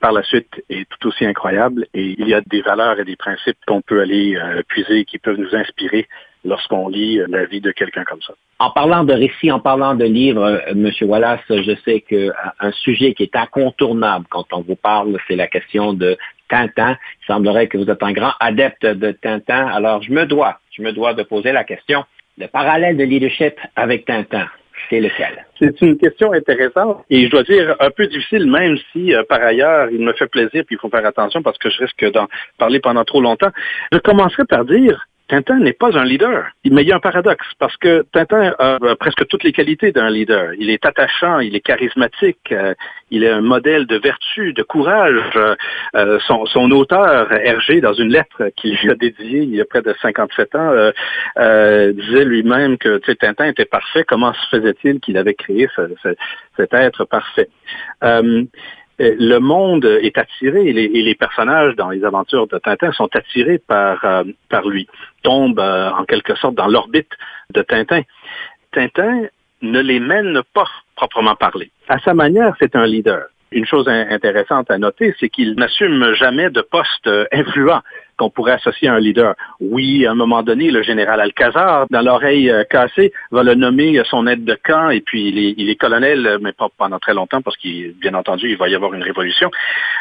[0.00, 3.16] par la suite est tout aussi incroyable et il y a des valeurs et des
[3.16, 6.06] principes qu'on peut aller euh, puiser qui peuvent nous inspirer
[6.44, 8.34] lorsqu'on lit euh, la vie de quelqu'un comme ça.
[8.58, 10.90] En parlant de récits, en parlant de livres, M.
[11.02, 15.94] Wallace, je sais qu'un sujet qui est incontournable quand on vous parle, c'est la question
[15.94, 16.18] de
[16.50, 16.98] Tintin.
[17.22, 19.66] Il semblerait que vous êtes un grand adepte de Tintin.
[19.66, 22.04] Alors, je me dois, je me dois de poser la question.
[22.36, 24.46] Le parallèle de leadership avec Tintin,
[25.58, 29.42] c'est une question intéressante et je dois dire un peu difficile, même si euh, par
[29.42, 32.26] ailleurs il me fait plaisir, puis il faut faire attention parce que je risque d'en
[32.58, 33.50] parler pendant trop longtemps.
[33.92, 36.46] Je commencerai par dire Tintin n'est pas un leader.
[36.64, 40.10] Mais il y a un paradoxe, parce que Tintin a presque toutes les qualités d'un
[40.10, 40.54] leader.
[40.58, 42.74] Il est attachant, il est charismatique, euh,
[43.12, 45.22] il est un modèle de vertu, de courage.
[45.94, 49.82] Euh, son, auteur, Hergé, dans une lettre qu'il lui a dédiée il y a près
[49.82, 50.90] de 57 ans,
[51.38, 54.04] euh, disait lui-même que Tintin était parfait.
[54.04, 56.08] Comment se faisait-il qu'il avait créé ce, ce,
[56.56, 57.48] cet être parfait?
[59.00, 63.58] Euh, le monde est attiré et les, personnages dans les aventures de Tintin sont attirés
[63.58, 64.86] par, euh, par lui,
[65.22, 67.10] tombent euh, en quelque sorte dans l'orbite
[67.50, 68.02] de Tintin.
[68.72, 69.26] Tintin
[69.62, 71.70] ne les mène pas proprement parler.
[71.88, 73.26] À sa manière, c'est un leader.
[73.52, 77.80] Une chose intéressante à noter, c'est qu'il n'assume jamais de poste influent
[78.20, 79.34] qu'on pourrait associer à un leader.
[79.60, 83.98] Oui, à un moment donné, le général Alcazar, dans l'oreille euh, cassée, va le nommer
[84.04, 87.40] son aide de camp, et puis il est, colonel, euh, mais pas pendant très longtemps,
[87.40, 89.50] parce qu'il, bien entendu, il va y avoir une révolution.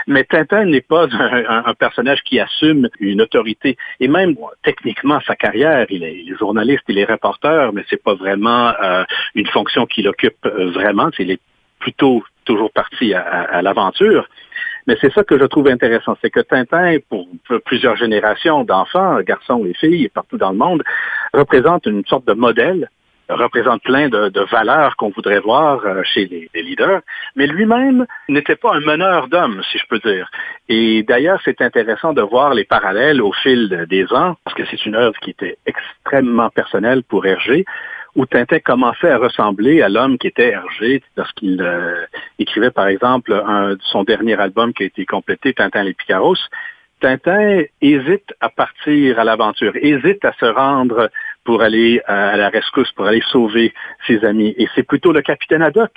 [0.06, 1.08] Mais Tintin n'est pas
[1.70, 3.78] un, personnage qui assume une autorité.
[4.02, 8.74] Et même, techniquement, sa carrière, il est, journaliste, il est reporter, mais c'est pas vraiment
[8.84, 11.10] euh, une fonction qu'il occupe vraiment.
[11.20, 11.40] Il est
[11.80, 14.28] plutôt toujours parti à l'aventure.
[14.88, 17.28] Mais c'est ça que je trouve intéressant, c'est que Tintin, pour
[17.66, 20.84] plusieurs générations d'enfants, garçons et filles, partout dans le monde,
[21.34, 22.90] représente une sorte de modèle
[23.30, 27.02] représente plein de, valeurs qu'on voudrait voir euh, chez les, leaders,
[27.36, 30.30] mais lui-même n'était pas un meneur d'hommes, si je peux dire.
[30.68, 34.86] Et d'ailleurs, c'est intéressant de voir les parallèles au fil des ans, parce que c'est
[34.86, 37.66] une œuvre qui était extrêmement personnelle pour Hergé
[38.16, 42.06] où Tintin commençait à ressembler à l'homme qui était Hergé lorsqu'il euh,
[42.38, 46.38] écrivait, par exemple, un, son dernier album qui a été complété, Tintin les Picaros.
[47.02, 51.10] Tintin hésite à partir à l'aventure, hésite à se rendre
[51.46, 53.74] pour aller à la rescousse, pour aller sauver
[54.06, 54.54] ses amis.
[54.58, 55.92] Et c'est plutôt le capitaine Haddock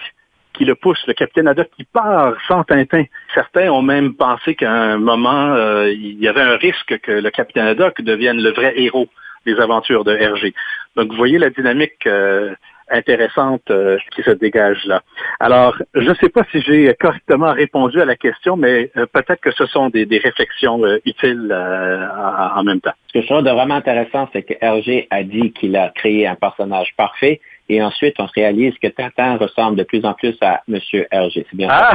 [0.53, 3.05] qui le pousse, le capitaine Haddock qui part sans Tintin.
[3.35, 7.31] Certains ont même pensé qu'à un moment, euh, il y avait un risque que le
[7.31, 9.09] capitaine Haddock devienne le vrai héros
[9.47, 10.55] des aventures de Hergé.
[10.97, 12.55] Donc, vous voyez la dynamique euh,
[12.91, 15.03] intéressante euh, qui se dégage là.
[15.41, 19.41] Alors, je ne sais pas si j'ai correctement répondu à la question, mais euh, peut-être
[19.41, 22.93] que ce sont des, réflexions utiles en, même temps.
[23.09, 26.35] Ce que je trouve vraiment intéressant, c'est que Hergé a dit qu'il a créé un
[26.35, 27.41] personnage parfait.
[27.73, 30.79] Et ensuite, on se réalise que Tintin ressemble de plus en plus à M.
[31.11, 31.47] Hergé.
[31.49, 31.95] C'est bien ah!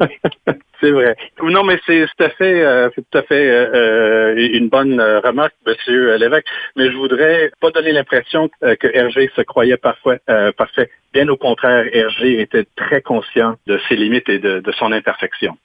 [0.80, 1.14] C'est vrai.
[1.42, 5.54] Non, mais c'est tout à fait, euh, tout à fait euh, euh, une bonne remarque,
[5.66, 6.46] Monsieur l'évêque.
[6.76, 10.16] Mais je voudrais pas donner l'impression que Hergé se croyait parfois
[10.56, 10.90] parfait.
[11.12, 15.58] Bien au contraire, Hergé était très conscient de ses limites et de son imperfection.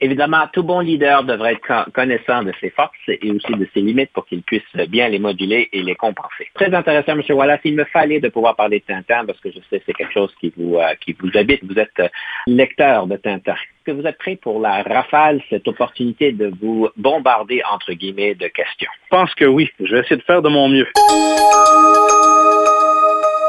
[0.00, 4.12] Évidemment, tout bon leader devrait être connaissant de ses forces et aussi de ses limites
[4.12, 6.48] pour qu'il puisse bien les moduler et les compenser.
[6.54, 7.22] Très intéressant, M.
[7.30, 7.60] Wallace.
[7.64, 10.12] Il me fallait de pouvoir parler de Tintin parce que je sais que c'est quelque
[10.12, 11.64] chose qui vous, euh, qui vous habite.
[11.64, 12.08] Vous êtes euh,
[12.46, 13.54] lecteur de Tintin.
[13.54, 18.34] Est-ce que vous êtes prêt pour la rafale, cette opportunité de vous bombarder, entre guillemets,
[18.34, 18.90] de questions?
[19.04, 19.68] Je pense que oui.
[19.80, 20.86] Je vais essayer de faire de mon mieux.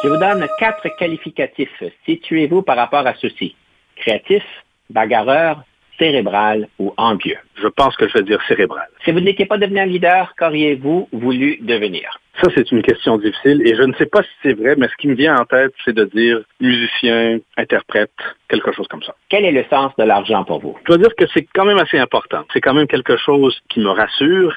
[0.04, 1.84] Je vous donne quatre qualificatifs.
[2.06, 3.56] Situez-vous par rapport à ceci.
[3.98, 4.44] Créatif,
[4.90, 5.64] bagarreur,
[6.00, 7.38] cérébral ou envieux?
[7.62, 8.88] Je pense que je vais dire cérébral.
[9.06, 12.20] Si vous n'étiez pas devenu un leader, qu'auriez-vous voulu devenir?
[12.42, 14.96] Ça, c'est une question difficile et je ne sais pas si c'est vrai, mais ce
[14.96, 18.14] qui me vient en tête, c'est de dire musicien, interprète,
[18.48, 19.14] quelque chose comme ça.
[19.28, 20.78] Quel est le sens de l'argent pour vous?
[20.84, 22.46] Je dois dire que c'est quand même assez important.
[22.54, 24.56] C'est quand même quelque chose qui me rassure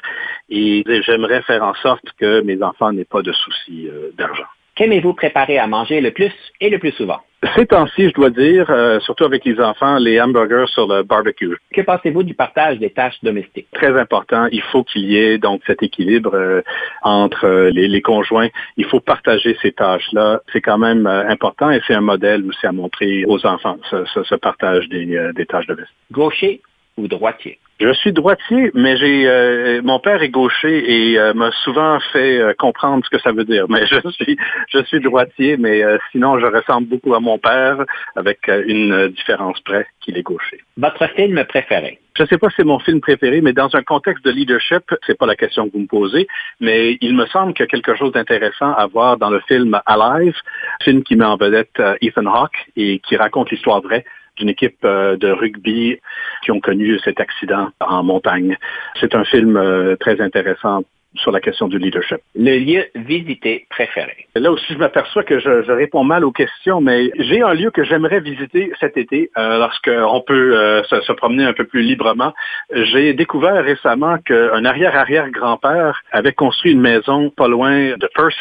[0.49, 4.47] et j'aimerais faire en sorte que mes enfants n'aient pas de soucis euh, d'argent.
[4.75, 7.19] Qu'aimez-vous préparer à manger le plus et le plus souvent?
[7.55, 11.57] Ces temps-ci, je dois dire, euh, surtout avec les enfants, les hamburgers sur le barbecue.
[11.73, 13.67] Que pensez-vous du partage des tâches domestiques?
[13.73, 14.47] Très important.
[14.51, 16.61] Il faut qu'il y ait donc cet équilibre euh,
[17.03, 18.47] entre euh, les, conjoints.
[18.77, 20.41] Il faut partager ces tâches-là.
[20.51, 24.89] C'est quand même important et c'est un modèle aussi à montrer aux enfants, ce, partage
[24.89, 25.95] des, des tâches domestiques.
[26.11, 26.61] Gaucher
[26.97, 27.59] ou droitier?
[27.83, 32.39] Je suis droitier, mais j'ai euh, mon père est gaucher et euh, m'a souvent fait
[32.39, 33.65] euh, comprendre ce que ça veut dire.
[33.67, 34.37] Mais je suis
[34.69, 37.83] je suis droitier, mais sinon je ressemble beaucoup à mon père
[38.15, 40.61] avec une différence près qu'il est gaucher.
[40.77, 41.99] Votre film préféré?
[42.15, 44.83] Je ne sais pas si c'est mon film préféré, mais dans un contexte de leadership,
[45.05, 46.27] c'est pas la question que vous me posez,
[46.61, 49.77] mais il me semble qu'il y a quelque chose d'intéressant à voir dans le film
[49.87, 50.37] Alive,
[50.83, 54.05] film qui met en vedette Ethan Hawke et qui raconte l'histoire vraie
[54.37, 55.99] d'une équipe euh, de rugby
[56.43, 58.57] qui ont connu cet accident en montagne.
[58.99, 60.83] C'est un film euh, très intéressant
[61.15, 62.17] sur la question du leadership.
[62.35, 64.27] Le lieu visité préféré.
[64.35, 67.83] Là aussi, je m'aperçois que je, réponds mal aux questions, mais j'ai un lieu que
[67.83, 72.33] j'aimerais visiter cet été euh, lorsqu'on peut euh, se, promener un peu plus librement.
[72.73, 78.33] J'ai découvert récemment qu'un arrière-arrière-grand-père avait construit une maison pas loin de Perth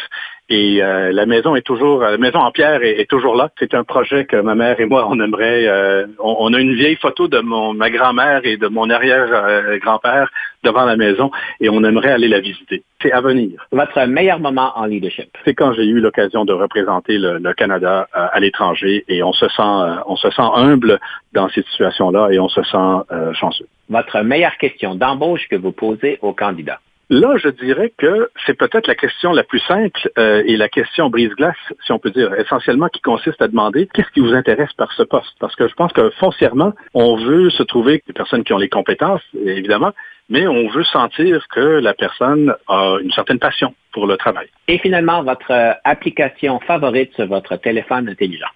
[0.52, 3.48] et euh, la maison est toujours, la maison en pierre est, toujours là.
[3.58, 5.66] C'est un projet que ma mère et moi, on aimerait.
[5.66, 10.30] Euh, on, a une vieille photo de mon, ma grand-mère et de mon arrière-grand-père
[10.62, 12.82] devant la maison et on aimerait aller la visiter.
[13.00, 13.66] C'est à venir.
[13.72, 18.26] Votre meilleur moment en leadership C'est quand j'ai eu l'occasion de représenter le, Canada euh,
[18.30, 21.00] à, l'étranger et on se sent, on se sent humble
[21.32, 23.66] dans ces situations-là et on se sent chanceux.
[23.88, 26.80] Votre meilleure question d'embauche que vous posez aux candidats
[27.12, 31.10] Là, je dirais que c'est peut-être la question la plus simple euh, et la question
[31.10, 31.54] brise-glace,
[31.84, 35.02] si on peut dire, essentiellement qui consiste à demander qu'est-ce qui vous intéresse par ce
[35.02, 35.34] poste.
[35.38, 38.70] Parce que je pense que foncièrement, on veut se trouver des personnes qui ont les
[38.70, 39.92] compétences, évidemment,
[40.30, 44.46] mais on veut sentir que la personne a une certaine passion pour le travail.
[44.68, 45.52] Et finalement, votre
[45.84, 48.48] application favorite sur votre téléphone intelligent.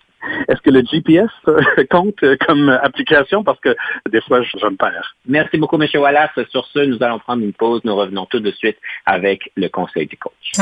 [0.48, 1.30] Est-ce que le GPS
[1.90, 3.44] compte comme application?
[3.44, 3.76] Parce que
[4.10, 5.16] des fois, je, me perds.
[5.26, 5.88] Merci beaucoup, M.
[5.94, 6.30] Wallace.
[6.50, 7.80] Sur ce, nous allons prendre une pause.
[7.84, 10.52] Nous revenons tout de suite avec le conseil du coach.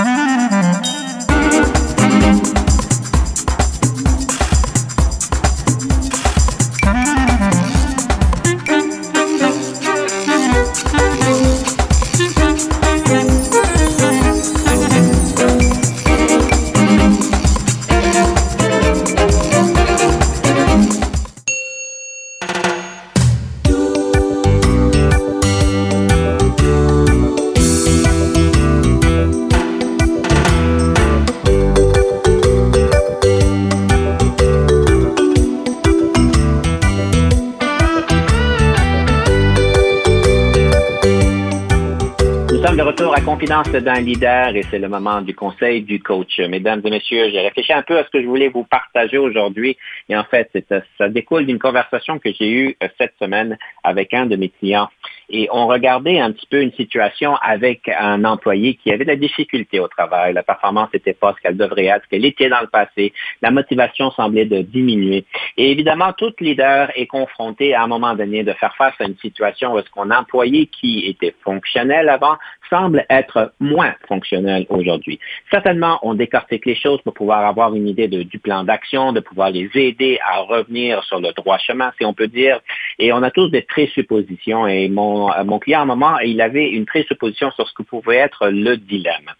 [43.14, 46.40] À Confidence d'un leader et c'est le moment du conseil du coach.
[46.40, 49.76] Mesdames et messieurs, j'ai réfléchi un peu à ce que je voulais vous partager aujourd'hui
[50.08, 50.50] et en fait,
[50.98, 54.88] ça découle d'une conversation que j'ai eue euh, cette semaine avec un de mes clients
[55.30, 59.16] et on regardait un petit peu une situation avec un employé qui avait de la
[59.16, 60.34] difficulté au travail.
[60.34, 63.12] La performance n'était pas ce qu'elle devrait être, ce qu'elle était dans le passé.
[63.40, 65.24] La motivation semblait de diminuer.
[65.56, 69.16] Et évidemment, tout leader est confronté à un moment donné de faire face à une
[69.18, 72.36] situation où est-ce qu'on employé qui était fonctionnel avant
[72.74, 75.20] semble être moins fonctionnel aujourd'hui.
[75.50, 79.50] Certainement, on décortique les choses pour pouvoir avoir une idée du plan d'action, de pouvoir
[79.50, 82.60] les aider à revenir sur le droit chemin, si on peut dire.
[82.98, 84.66] Et on a tous des présuppositions.
[84.66, 88.48] Et mon, client, à un moment, il avait une présupposition sur ce que pouvait être
[88.48, 89.30] le dilemme.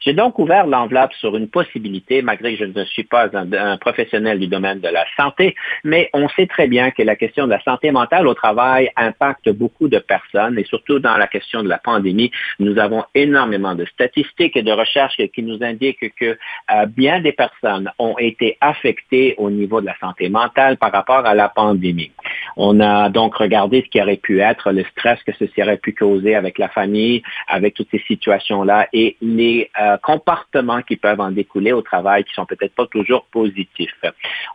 [0.00, 4.38] J'ai donc ouvert l'enveloppe sur une possibilité, malgré que je ne suis pas un, professionnel
[4.38, 7.62] du domaine de la santé, mais on sait très bien que la question de la
[7.62, 11.78] santé mentale au travail impacte beaucoup de personnes et surtout dans la question de la
[11.78, 16.30] pandémie, nous avons énormément de statistiques et de recherches qui nous indiquent que
[16.70, 21.24] euh, bien des personnes ont été affectées au niveau de la santé mentale par rapport
[21.24, 22.12] à la pandémie.
[22.56, 25.92] On a donc regardé ce qui aurait pu être le stress que ceci aurait pu
[25.94, 31.30] causer avec la famille, avec toutes ces situations-là et les euh, comportements qui peuvent en
[31.30, 34.02] découler au travail qui sont peut-être pas toujours positifs.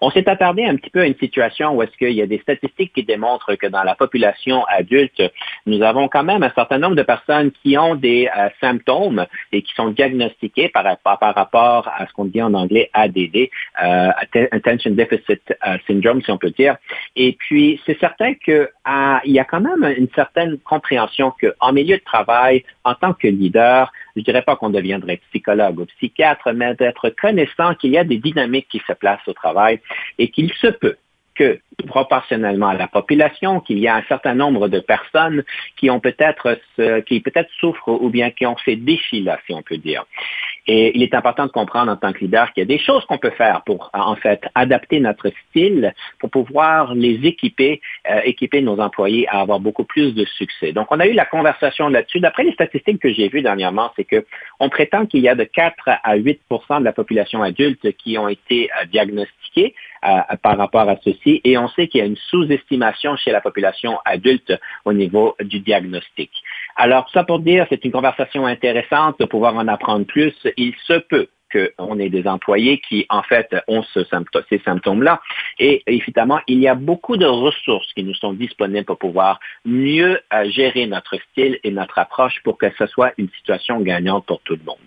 [0.02, 2.40] On s'est attardé un petit peu à une situation où est-ce qu'il y a des
[2.40, 5.22] statistiques qui démontrent que dans la population adulte,
[5.66, 9.62] nous avons quand même un certain nombre de personnes qui ont des euh, symptômes et
[9.62, 13.50] qui sont diagnostiqués par, par, rapport à ce qu'on dit en anglais ADD,
[13.84, 14.10] euh,
[14.52, 15.42] Attention Deficit
[15.88, 16.78] Syndrome, si on peut dire.
[17.16, 18.68] Et puis, c'est certain qu'il
[19.26, 23.92] y a quand même une certaine compréhension qu'en milieu de travail, en tant que leader,
[24.16, 28.18] je dirais pas qu'on deviendrait psychologue ou psychiatre, mais d'être connaissant qu'il y a des
[28.18, 29.80] dynamiques qui se placent au travail
[30.18, 30.98] et qu'il se peut
[31.38, 35.44] que proportionnellement à la population, qu'il y a un certain nombre de personnes
[35.78, 36.60] qui ont peut-être
[37.06, 40.06] qui peut-être souffrent ou bien qui ont ces défis-là, si on peut dire.
[40.68, 43.06] Et il est important de comprendre en tant que leader qu'il y a des choses
[43.06, 48.62] qu'on peut faire pour, en fait, adapter notre style pour pouvoir les équiper, euh, équiper
[48.62, 50.74] nos employés à avoir beaucoup plus de succès.
[50.74, 52.20] Donc, on a eu la conversation là-dessus.
[52.20, 54.26] D'après les statistiques que j'ai vues dernièrement, c'est que
[54.60, 58.28] on prétend qu'il y a de 4 à 8% de la population adulte qui ont
[58.28, 59.74] été euh, diagnostiqués
[60.06, 63.42] euh, par rapport à ceci, et on sait qu'il y a une sous-estimation chez la
[63.42, 64.54] population adulte
[64.86, 66.30] au niveau du diagnostic.
[66.80, 70.36] Alors, ça pour dire, c'est une conversation intéressante de pouvoir en apprendre plus.
[70.58, 71.28] Il se peut
[71.78, 74.04] qu'on ait des employés qui, en fait, ont ce
[74.50, 75.22] ces symptômes-là.
[75.60, 80.20] Et évidemment, il y a beaucoup de ressources qui nous sont disponibles pour pouvoir mieux
[80.34, 84.42] euh, gérer notre style et notre approche pour que ce soit une situation gagnante pour
[84.42, 84.78] tout le monde.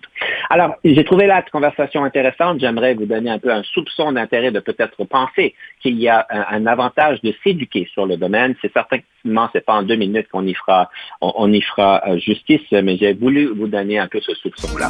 [0.49, 2.59] Alors, j'ai trouvé la conversation intéressante.
[2.59, 6.65] J'aimerais vous donner un peu un soupçon d'intérêt de peut-être penser qu'il y a un,
[6.65, 8.55] avantage de s'éduquer sur le domaine.
[8.61, 10.89] C'est certainement, c'est pas en deux minutes qu'on y fera,
[11.21, 14.89] on y fera euh, justice, mais j'ai voulu vous donner un peu ce soupçon-là.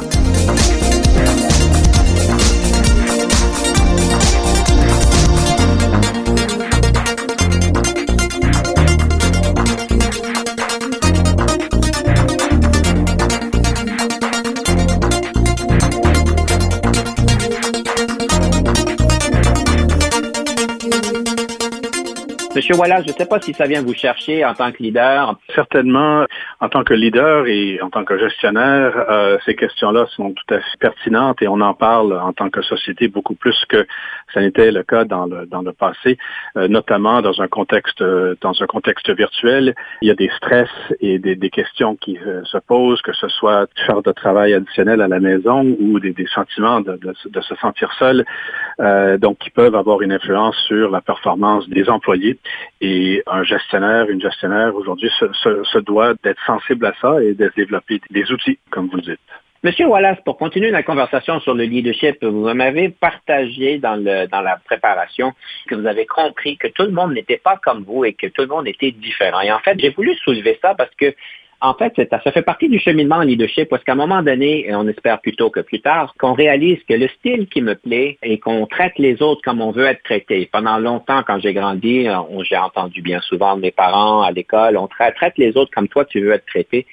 [22.54, 25.38] Monsieur Wallace, je ne sais pas si ça vient vous chercher en tant que leader.
[25.54, 26.26] Certainement,
[26.62, 30.58] en tant que leader et en tant que gestionnaire, euh, ces questions-là sont tout à
[30.60, 33.84] fait pertinentes et on en parle en tant que société beaucoup plus que
[34.32, 36.18] ça n'était le cas dans le, dans le passé,
[36.56, 38.00] euh, notamment dans un contexte
[38.40, 39.74] dans un contexte virtuel.
[40.02, 43.26] Il y a des stress et des, des questions qui euh, se posent, que ce
[43.26, 47.40] soit faire de travail additionnel à la maison ou des, des sentiments de, de, de,
[47.40, 48.24] se sentir seul,
[49.18, 52.38] donc qui peuvent avoir une influence sur la performance des employés.
[52.80, 58.00] Et un gestionnaire, une gestionnaire aujourd'hui se, doit d'être sensible à ça et de développer
[58.10, 59.20] des outils, comme vous dites.
[59.64, 64.56] Monsieur Wallace, pour continuer la conversation sur le leadership, vous m'avez partagé dans, dans la
[64.56, 65.32] préparation
[65.68, 68.42] que vous avez compris que tout le monde n'était pas comme vous et que tout
[68.42, 69.40] le monde était différent.
[69.40, 71.14] Et en fait, j'ai voulu soulever ça parce que
[71.62, 74.74] en fait, ça fait partie du cheminement en leadership parce qu'à un moment donné, et
[74.74, 78.40] on espère plutôt que plus tard, qu'on réalise que le style qui me plaît et
[78.40, 80.48] qu'on traite les autres comme on veut être traité.
[80.52, 82.08] Pendant longtemps, quand j'ai grandi,
[82.42, 86.04] j'ai entendu bien souvent de mes parents à l'école, on traite les autres comme toi
[86.04, 86.84] tu veux être traité.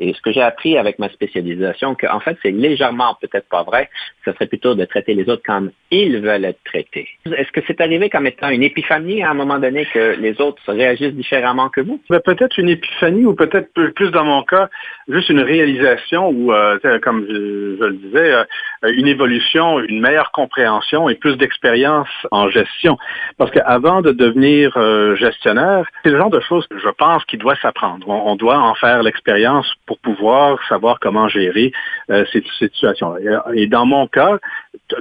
[0.00, 3.90] Et ce que j'ai appris avec ma spécialisation, qu'en fait, c'est légèrement peut-être pas vrai,
[4.24, 7.08] ce serait plutôt de traiter les autres comme ils veulent être traités.
[7.26, 10.62] Est-ce que c'est arrivé comme étant une épiphanie à un moment donné que les autres
[10.68, 12.00] réagissent différemment que vous?
[12.10, 14.68] Ben, peut-être une épiphanie ou peut-être plus dans mon cas,
[15.08, 18.44] juste une réalisation ou, euh, comme je, le disais, euh,
[18.84, 22.98] une évolution, une meilleure compréhension et plus d'expérience en gestion.
[23.36, 27.38] Parce qu'avant de devenir euh, gestionnaire, c'est le genre de choses que je pense qu'il
[27.38, 28.08] doit s'apprendre.
[28.08, 31.72] on doit en faire l'expérience pour pouvoir savoir comment gérer
[32.10, 33.16] euh, ces, situations.
[33.54, 34.38] Et, dans mon cas,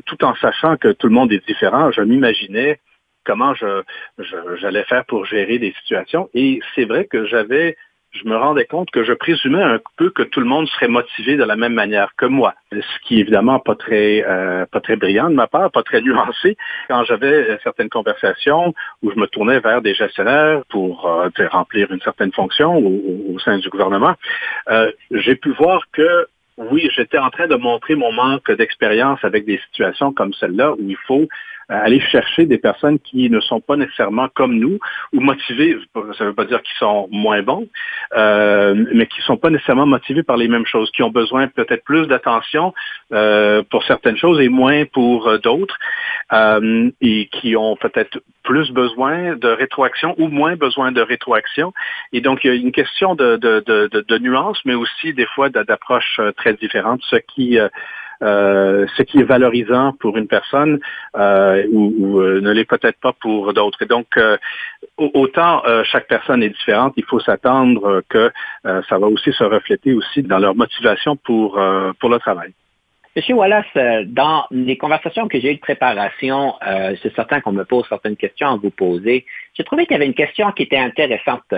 [0.05, 2.79] tout en sachant que tout le monde est différent, je m'imaginais
[3.25, 3.53] comment
[4.61, 6.29] j'allais faire pour gérer des situations.
[6.33, 7.75] Et c'est vrai que j'avais
[8.11, 11.35] je me rendais compte que je présumais un peu que tout le monde serait motivé
[11.35, 15.29] de la même manière que moi, ce qui évidemment pas très euh, pas très brillant
[15.29, 16.57] de ma part, pas très nuancé.
[16.87, 22.01] Quand j'avais certaines conversations où je me tournais vers des gestionnaires pour euh, remplir une
[22.01, 24.15] certaine fonction au, au sein du gouvernement,
[24.69, 26.27] euh, j'ai pu voir que
[26.57, 30.79] oui, j'étais en train de montrer mon manque d'expérience avec des situations comme celle-là où
[30.79, 31.27] il faut
[31.69, 34.79] aller chercher des personnes qui ne sont pas nécessairement comme nous
[35.13, 35.77] ou motivées,
[36.17, 37.67] ça ne veut pas dire qu'ils sont moins bons,
[38.15, 41.47] euh, mais qui ne sont pas nécessairement motivés par les mêmes choses, qui ont besoin
[41.47, 42.73] peut-être plus d'attention
[43.11, 45.77] euh, pour certaines choses et moins pour euh, d'autres,
[47.01, 51.73] et qui ont peut-être plus besoin de rétroaction ou moins besoin de rétroaction.
[52.13, 55.25] Et donc, il y a une question de, de, de, de nuance, mais aussi des
[55.25, 57.69] fois d'approches très différentes, ce qui euh,
[58.21, 60.79] ce qui est valorisant pour une personne
[61.15, 63.81] euh, ou, euh, ne l'est peut-être pas pour d'autres.
[63.83, 64.07] Et donc,
[64.97, 68.31] autant chaque personne est différente, il faut s'attendre que
[68.63, 71.59] ça va aussi se refléter aussi dans leur motivation pour,
[71.99, 72.53] pour le travail.
[73.15, 73.65] Monsieur Wallace,
[74.05, 76.53] dans les conversations que j'ai eues de préparation,
[77.01, 79.25] c'est certain qu'on me pose certaines questions à vous poser.
[79.55, 81.53] J'ai trouvé qu'il y avait une question qui était intéressante.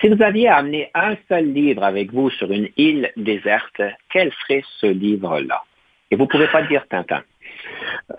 [0.00, 3.80] Si vous aviez amené un seul livre avec vous sur une île déserte,
[4.10, 5.62] quel serait ce livre-là?
[6.10, 7.22] Et vous ne pouvez pas dire Tintin.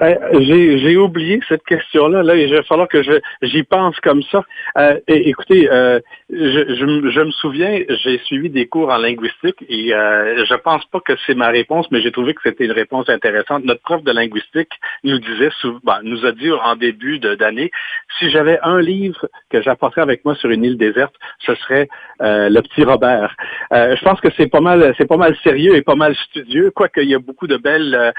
[0.02, 2.24] Euh, j'ai oublié cette question-là.
[2.24, 3.02] Là, il va falloir que
[3.42, 4.44] j'y pense comme ça.
[4.78, 10.44] Euh, écoutez, euh, je, je, me souviens, j'ai suivi des cours en linguistique et euh,
[10.46, 13.64] je pense pas que c'est ma réponse, mais j'ai trouvé que c'était une réponse intéressante.
[13.64, 14.72] Notre prof de linguistique
[15.04, 17.72] nous disait, souvent, nous a dit en début d'année,
[18.20, 21.88] si j'avais un livre que j'apporterais avec moi sur une île déserte, ce serait
[22.20, 23.36] Le Petit Robert.
[23.72, 27.02] je pense que c'est pas mal, c'est pas mal sérieux et pas mal studieux, quoique
[27.02, 28.14] il y a beaucoup de belles,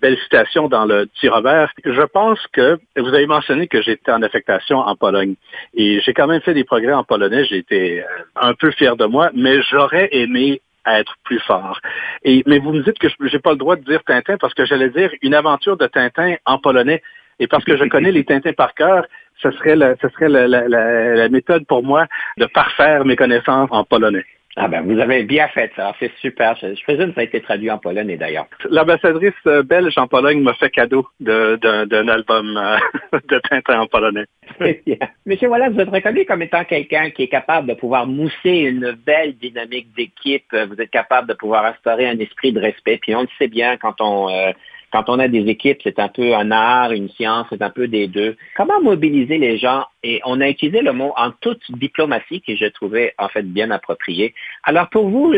[0.00, 1.72] belles citations dans le Petit Robert.
[1.84, 5.34] Je pense que vous avez mentionné que j'étais en affectation en Pologne
[5.74, 7.44] et j'ai quand même fait des progrès en polonais.
[7.44, 8.06] J'ai été euh,
[8.36, 11.80] un peu fier de moi, mais j'aurais aimé être plus fort.
[12.24, 14.64] Mais vous me dites que je n'ai pas le droit de dire Tintin parce que
[14.64, 17.02] j'allais dire une aventure de Tintin en polonais.
[17.38, 19.06] Et parce que je connais les Tintins par cœur,
[19.42, 22.06] ce serait la méthode pour moi
[22.36, 24.24] de parfaire mes connaissances en polonais.
[24.56, 26.56] Ah ben, vous avez bien fait ça, c'est super.
[26.56, 28.46] Je, présume que ça a été traduit en Pologne d'ailleurs.
[28.68, 29.32] L'ambassadrice
[29.64, 34.26] belge en Pologne m'a fait cadeau d'un album euh, de Tintin en polonais.
[34.60, 34.96] Bien.
[35.24, 38.92] Monsieur Wallace, vous êtes reconnu comme étant quelqu'un qui est capable de pouvoir mousser une
[38.92, 40.52] belle dynamique d'équipe.
[40.52, 42.98] Vous êtes capable de pouvoir instaurer un esprit de respect.
[43.00, 44.28] Puis on le sait bien quand on...
[44.28, 44.52] Euh,
[44.92, 47.88] quand on a des équipes, c'est un peu un art, une science, c'est un peu
[47.88, 48.36] des deux.
[48.56, 49.86] Comment mobiliser les gens?
[50.02, 53.70] Et on a utilisé le mot en toute diplomatie que je trouvais en fait bien
[53.70, 54.34] approprié.
[54.64, 55.34] Alors pour vous,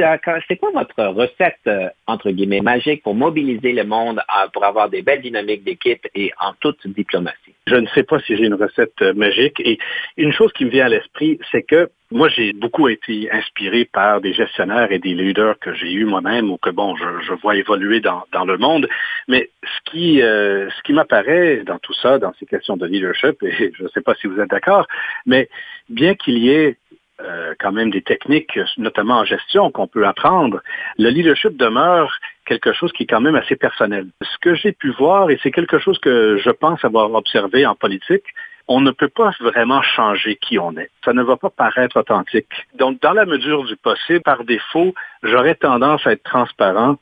[0.49, 5.03] c'est quoi votre recette, euh, entre guillemets, magique pour mobiliser le monde pour avoir des
[5.03, 7.55] belles dynamiques d'équipe et en toute diplomatie?
[7.67, 9.59] Je ne sais pas si j'ai une recette euh, magique.
[9.61, 9.79] Et
[10.17, 14.21] une chose qui me vient à l'esprit, c'est que moi, j'ai beaucoup été inspiré par
[14.21, 18.01] des gestionnaires et des leaders que j'ai eus moi-même ou que, bon, je, vois évoluer
[18.01, 18.87] dans, le monde.
[19.27, 23.43] Mais ce qui, euh, ce qui m'apparaît dans tout ça, dans ces questions de leadership,
[23.43, 24.87] et je ne sais pas si vous êtes d'accord,
[25.27, 25.49] mais
[25.89, 26.77] bien qu'il y ait
[27.21, 30.61] euh, quand même des techniques, notamment en gestion, qu'on peut apprendre,
[30.99, 32.11] le leadership demeure
[32.45, 34.07] quelque chose qui est quand même assez personnel.
[34.21, 37.75] Ce que j'ai pu voir, et c'est quelque chose que je pense avoir observé en
[37.75, 38.27] politique,
[38.67, 40.91] on ne peut pas vraiment changer qui on est.
[41.05, 42.55] Ça ne va pas paraître authentique.
[42.75, 46.97] Donc, dans la mesure du possible, par défaut, j'aurais tendance à être transparent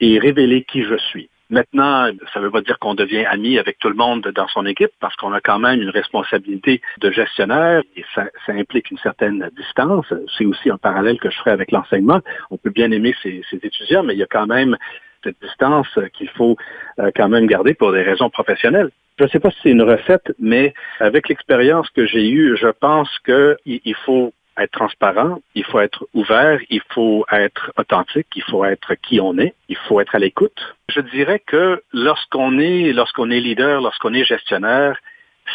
[0.00, 1.28] et révéler qui je suis.
[1.50, 4.64] Maintenant, ça ne veut pas dire qu'on devient ami avec tout le monde dans son
[4.64, 9.50] équipe parce qu'on a quand même une responsabilité de gestionnaire et ça, implique une certaine
[9.56, 10.06] distance.
[10.38, 12.20] C'est aussi un parallèle que je ferai avec l'enseignement.
[12.50, 14.76] On peut bien aimer ses, étudiants, mais il y a quand même
[15.22, 16.56] cette distance qu'il faut
[16.98, 18.90] euh, quand même garder pour des raisons professionnelles.
[19.18, 22.68] Je ne sais pas si c'est une recette, mais avec l'expérience que j'ai eue, je
[22.68, 28.64] pense qu'il faut être transparent, il faut être ouvert, il faut être authentique, il faut
[28.64, 30.76] être qui on est, il faut être à l'écoute.
[30.88, 34.96] Je dirais que lorsqu'on est, lorsqu'on est leader, lorsqu'on est gestionnaire,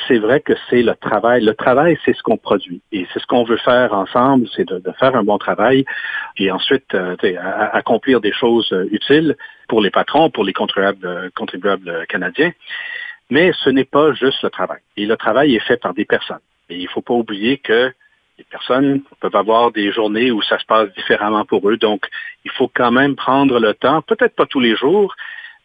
[0.08, 1.44] c'est vrai que c'est le travail.
[1.44, 2.82] Le travail, c'est ce qu'on produit.
[2.92, 5.86] Et c'est ce qu'on veut faire ensemble, c'est de, faire un bon travail
[6.38, 7.16] et ensuite euh,
[7.74, 9.36] accomplir des choses utiles
[9.68, 12.52] pour les patrons, pour les contribuables, contribuables canadiens.
[13.30, 14.80] Mais ce n'est pas juste le travail.
[14.98, 16.40] Et le travail est fait par des personnes.
[16.70, 17.92] Et il ne faut pas oublier que
[18.40, 21.78] les personnes peuvent avoir des journées où ça se passe différemment pour eux.
[21.78, 22.08] Donc,
[22.46, 25.14] il faut quand même prendre le temps, peut-être pas tous les jours,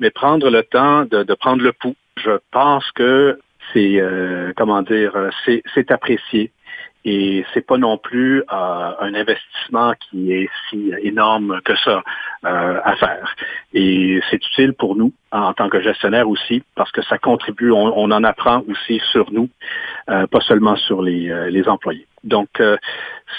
[0.00, 1.96] mais prendre le temps de, prendre le pouls.
[2.16, 3.38] Je pense que
[3.72, 5.12] c'est, euh, comment dire,
[5.46, 6.50] c'est apprécié.
[7.06, 12.02] Et c'est pas non plus euh, un investissement qui est si énorme que ça
[12.46, 13.36] euh, à faire.
[13.74, 18.10] Et c'est utile pour nous en tant que gestionnaire aussi parce que ça contribue, on,
[18.10, 19.50] en apprend aussi sur nous,
[20.08, 22.06] euh, pas seulement sur les, les employés.
[22.24, 22.48] Donc,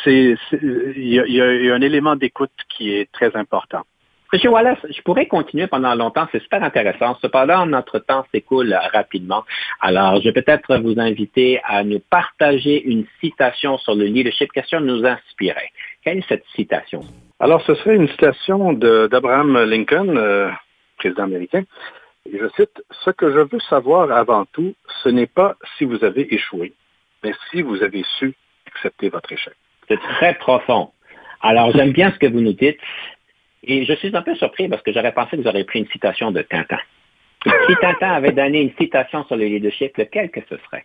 [0.04, 3.84] c'est il y a un élément d'écoute qui est très important.
[4.34, 7.16] Monsieur Wallace, je pourrais continuer pendant longtemps, c'est super intéressant.
[7.22, 9.46] Cependant, notre temps s'écoule rapidement.
[9.80, 14.82] Alors, je vais peut-être vous inviter à nous partager une citation sur le leadership, question
[14.82, 15.70] nous inspirer.
[16.04, 17.00] Quelle est cette citation?
[17.40, 20.50] Alors, ce serait une citation d'Abraham Lincoln, euh,
[20.98, 21.64] président américain.
[22.26, 24.74] Je cite, Ce que je veux savoir avant tout,
[25.04, 26.74] ce n'est pas si vous avez échoué,
[27.24, 28.34] mais si vous avez su
[29.88, 30.92] C'est très profond.
[31.42, 32.80] Alors, j'aime bien ce que vous nous dites.
[33.64, 35.88] Et je suis un peu surpris parce que j'aurais pensé que vous auriez pris une
[35.88, 36.80] citation de Tintin.
[37.44, 40.84] Si Tintin avait donné une citation sur le leadership, lequel que ce serait?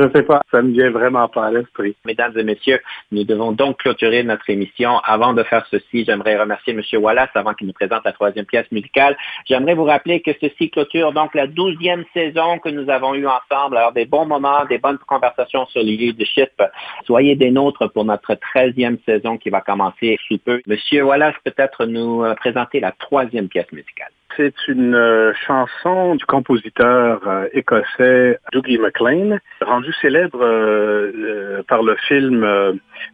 [0.00, 1.94] Je ne sais pas, ça me vient vraiment pas à l'esprit.
[2.06, 2.80] Mesdames et messieurs,
[3.12, 4.98] nous devons donc clôturer notre émission.
[5.00, 6.80] Avant de faire ceci, j'aimerais remercier M.
[7.02, 9.14] Wallace avant qu'il nous présente la troisième pièce musicale.
[9.44, 13.76] J'aimerais vous rappeler que ceci clôture donc la douzième saison que nous avons eue ensemble.
[13.76, 16.62] Alors, des bons moments, des bonnes conversations sur le leadership.
[17.04, 20.62] Soyez des nôtres pour notre treizième saison qui va commencer sous peu.
[20.66, 24.12] Monsieur Wallace, peut-être nous euh, présenter la troisième pièce musicale.
[24.36, 31.96] C'est une euh, chanson du compositeur euh, écossais Dougie MacLean, rendue célèbre euh, par le
[32.06, 32.40] film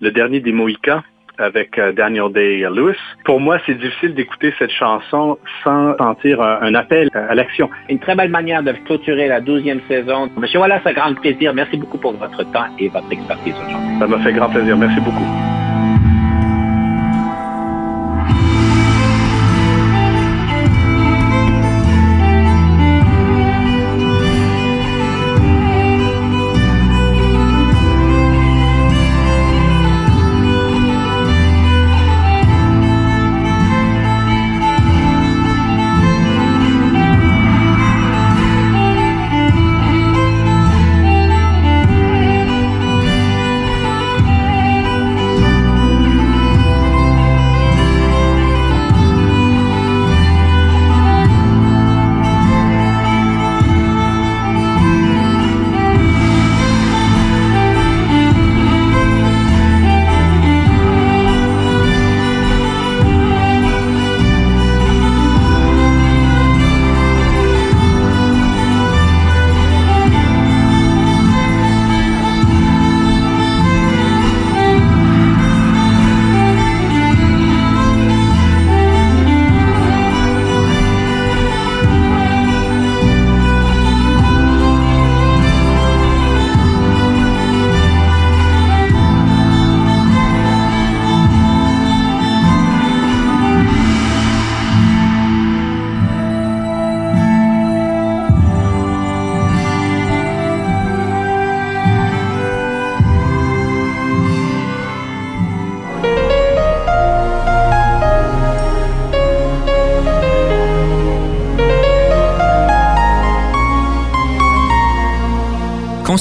[0.00, 1.02] Le dernier des Mohicans
[1.38, 2.96] avec Daniel Day-Lewis.
[3.26, 7.68] Pour moi, c'est difficile d'écouter cette chanson sans sentir un, appel à l'action.
[7.90, 10.30] Une très belle manière de clôturer la douzième saison.
[10.38, 11.52] Monsieur Wallace, un grand plaisir.
[11.52, 13.98] Merci beaucoup pour votre temps et votre expertise aujourd'hui.
[13.98, 14.78] Ça m'a fait grand plaisir.
[14.78, 15.55] Merci beaucoup.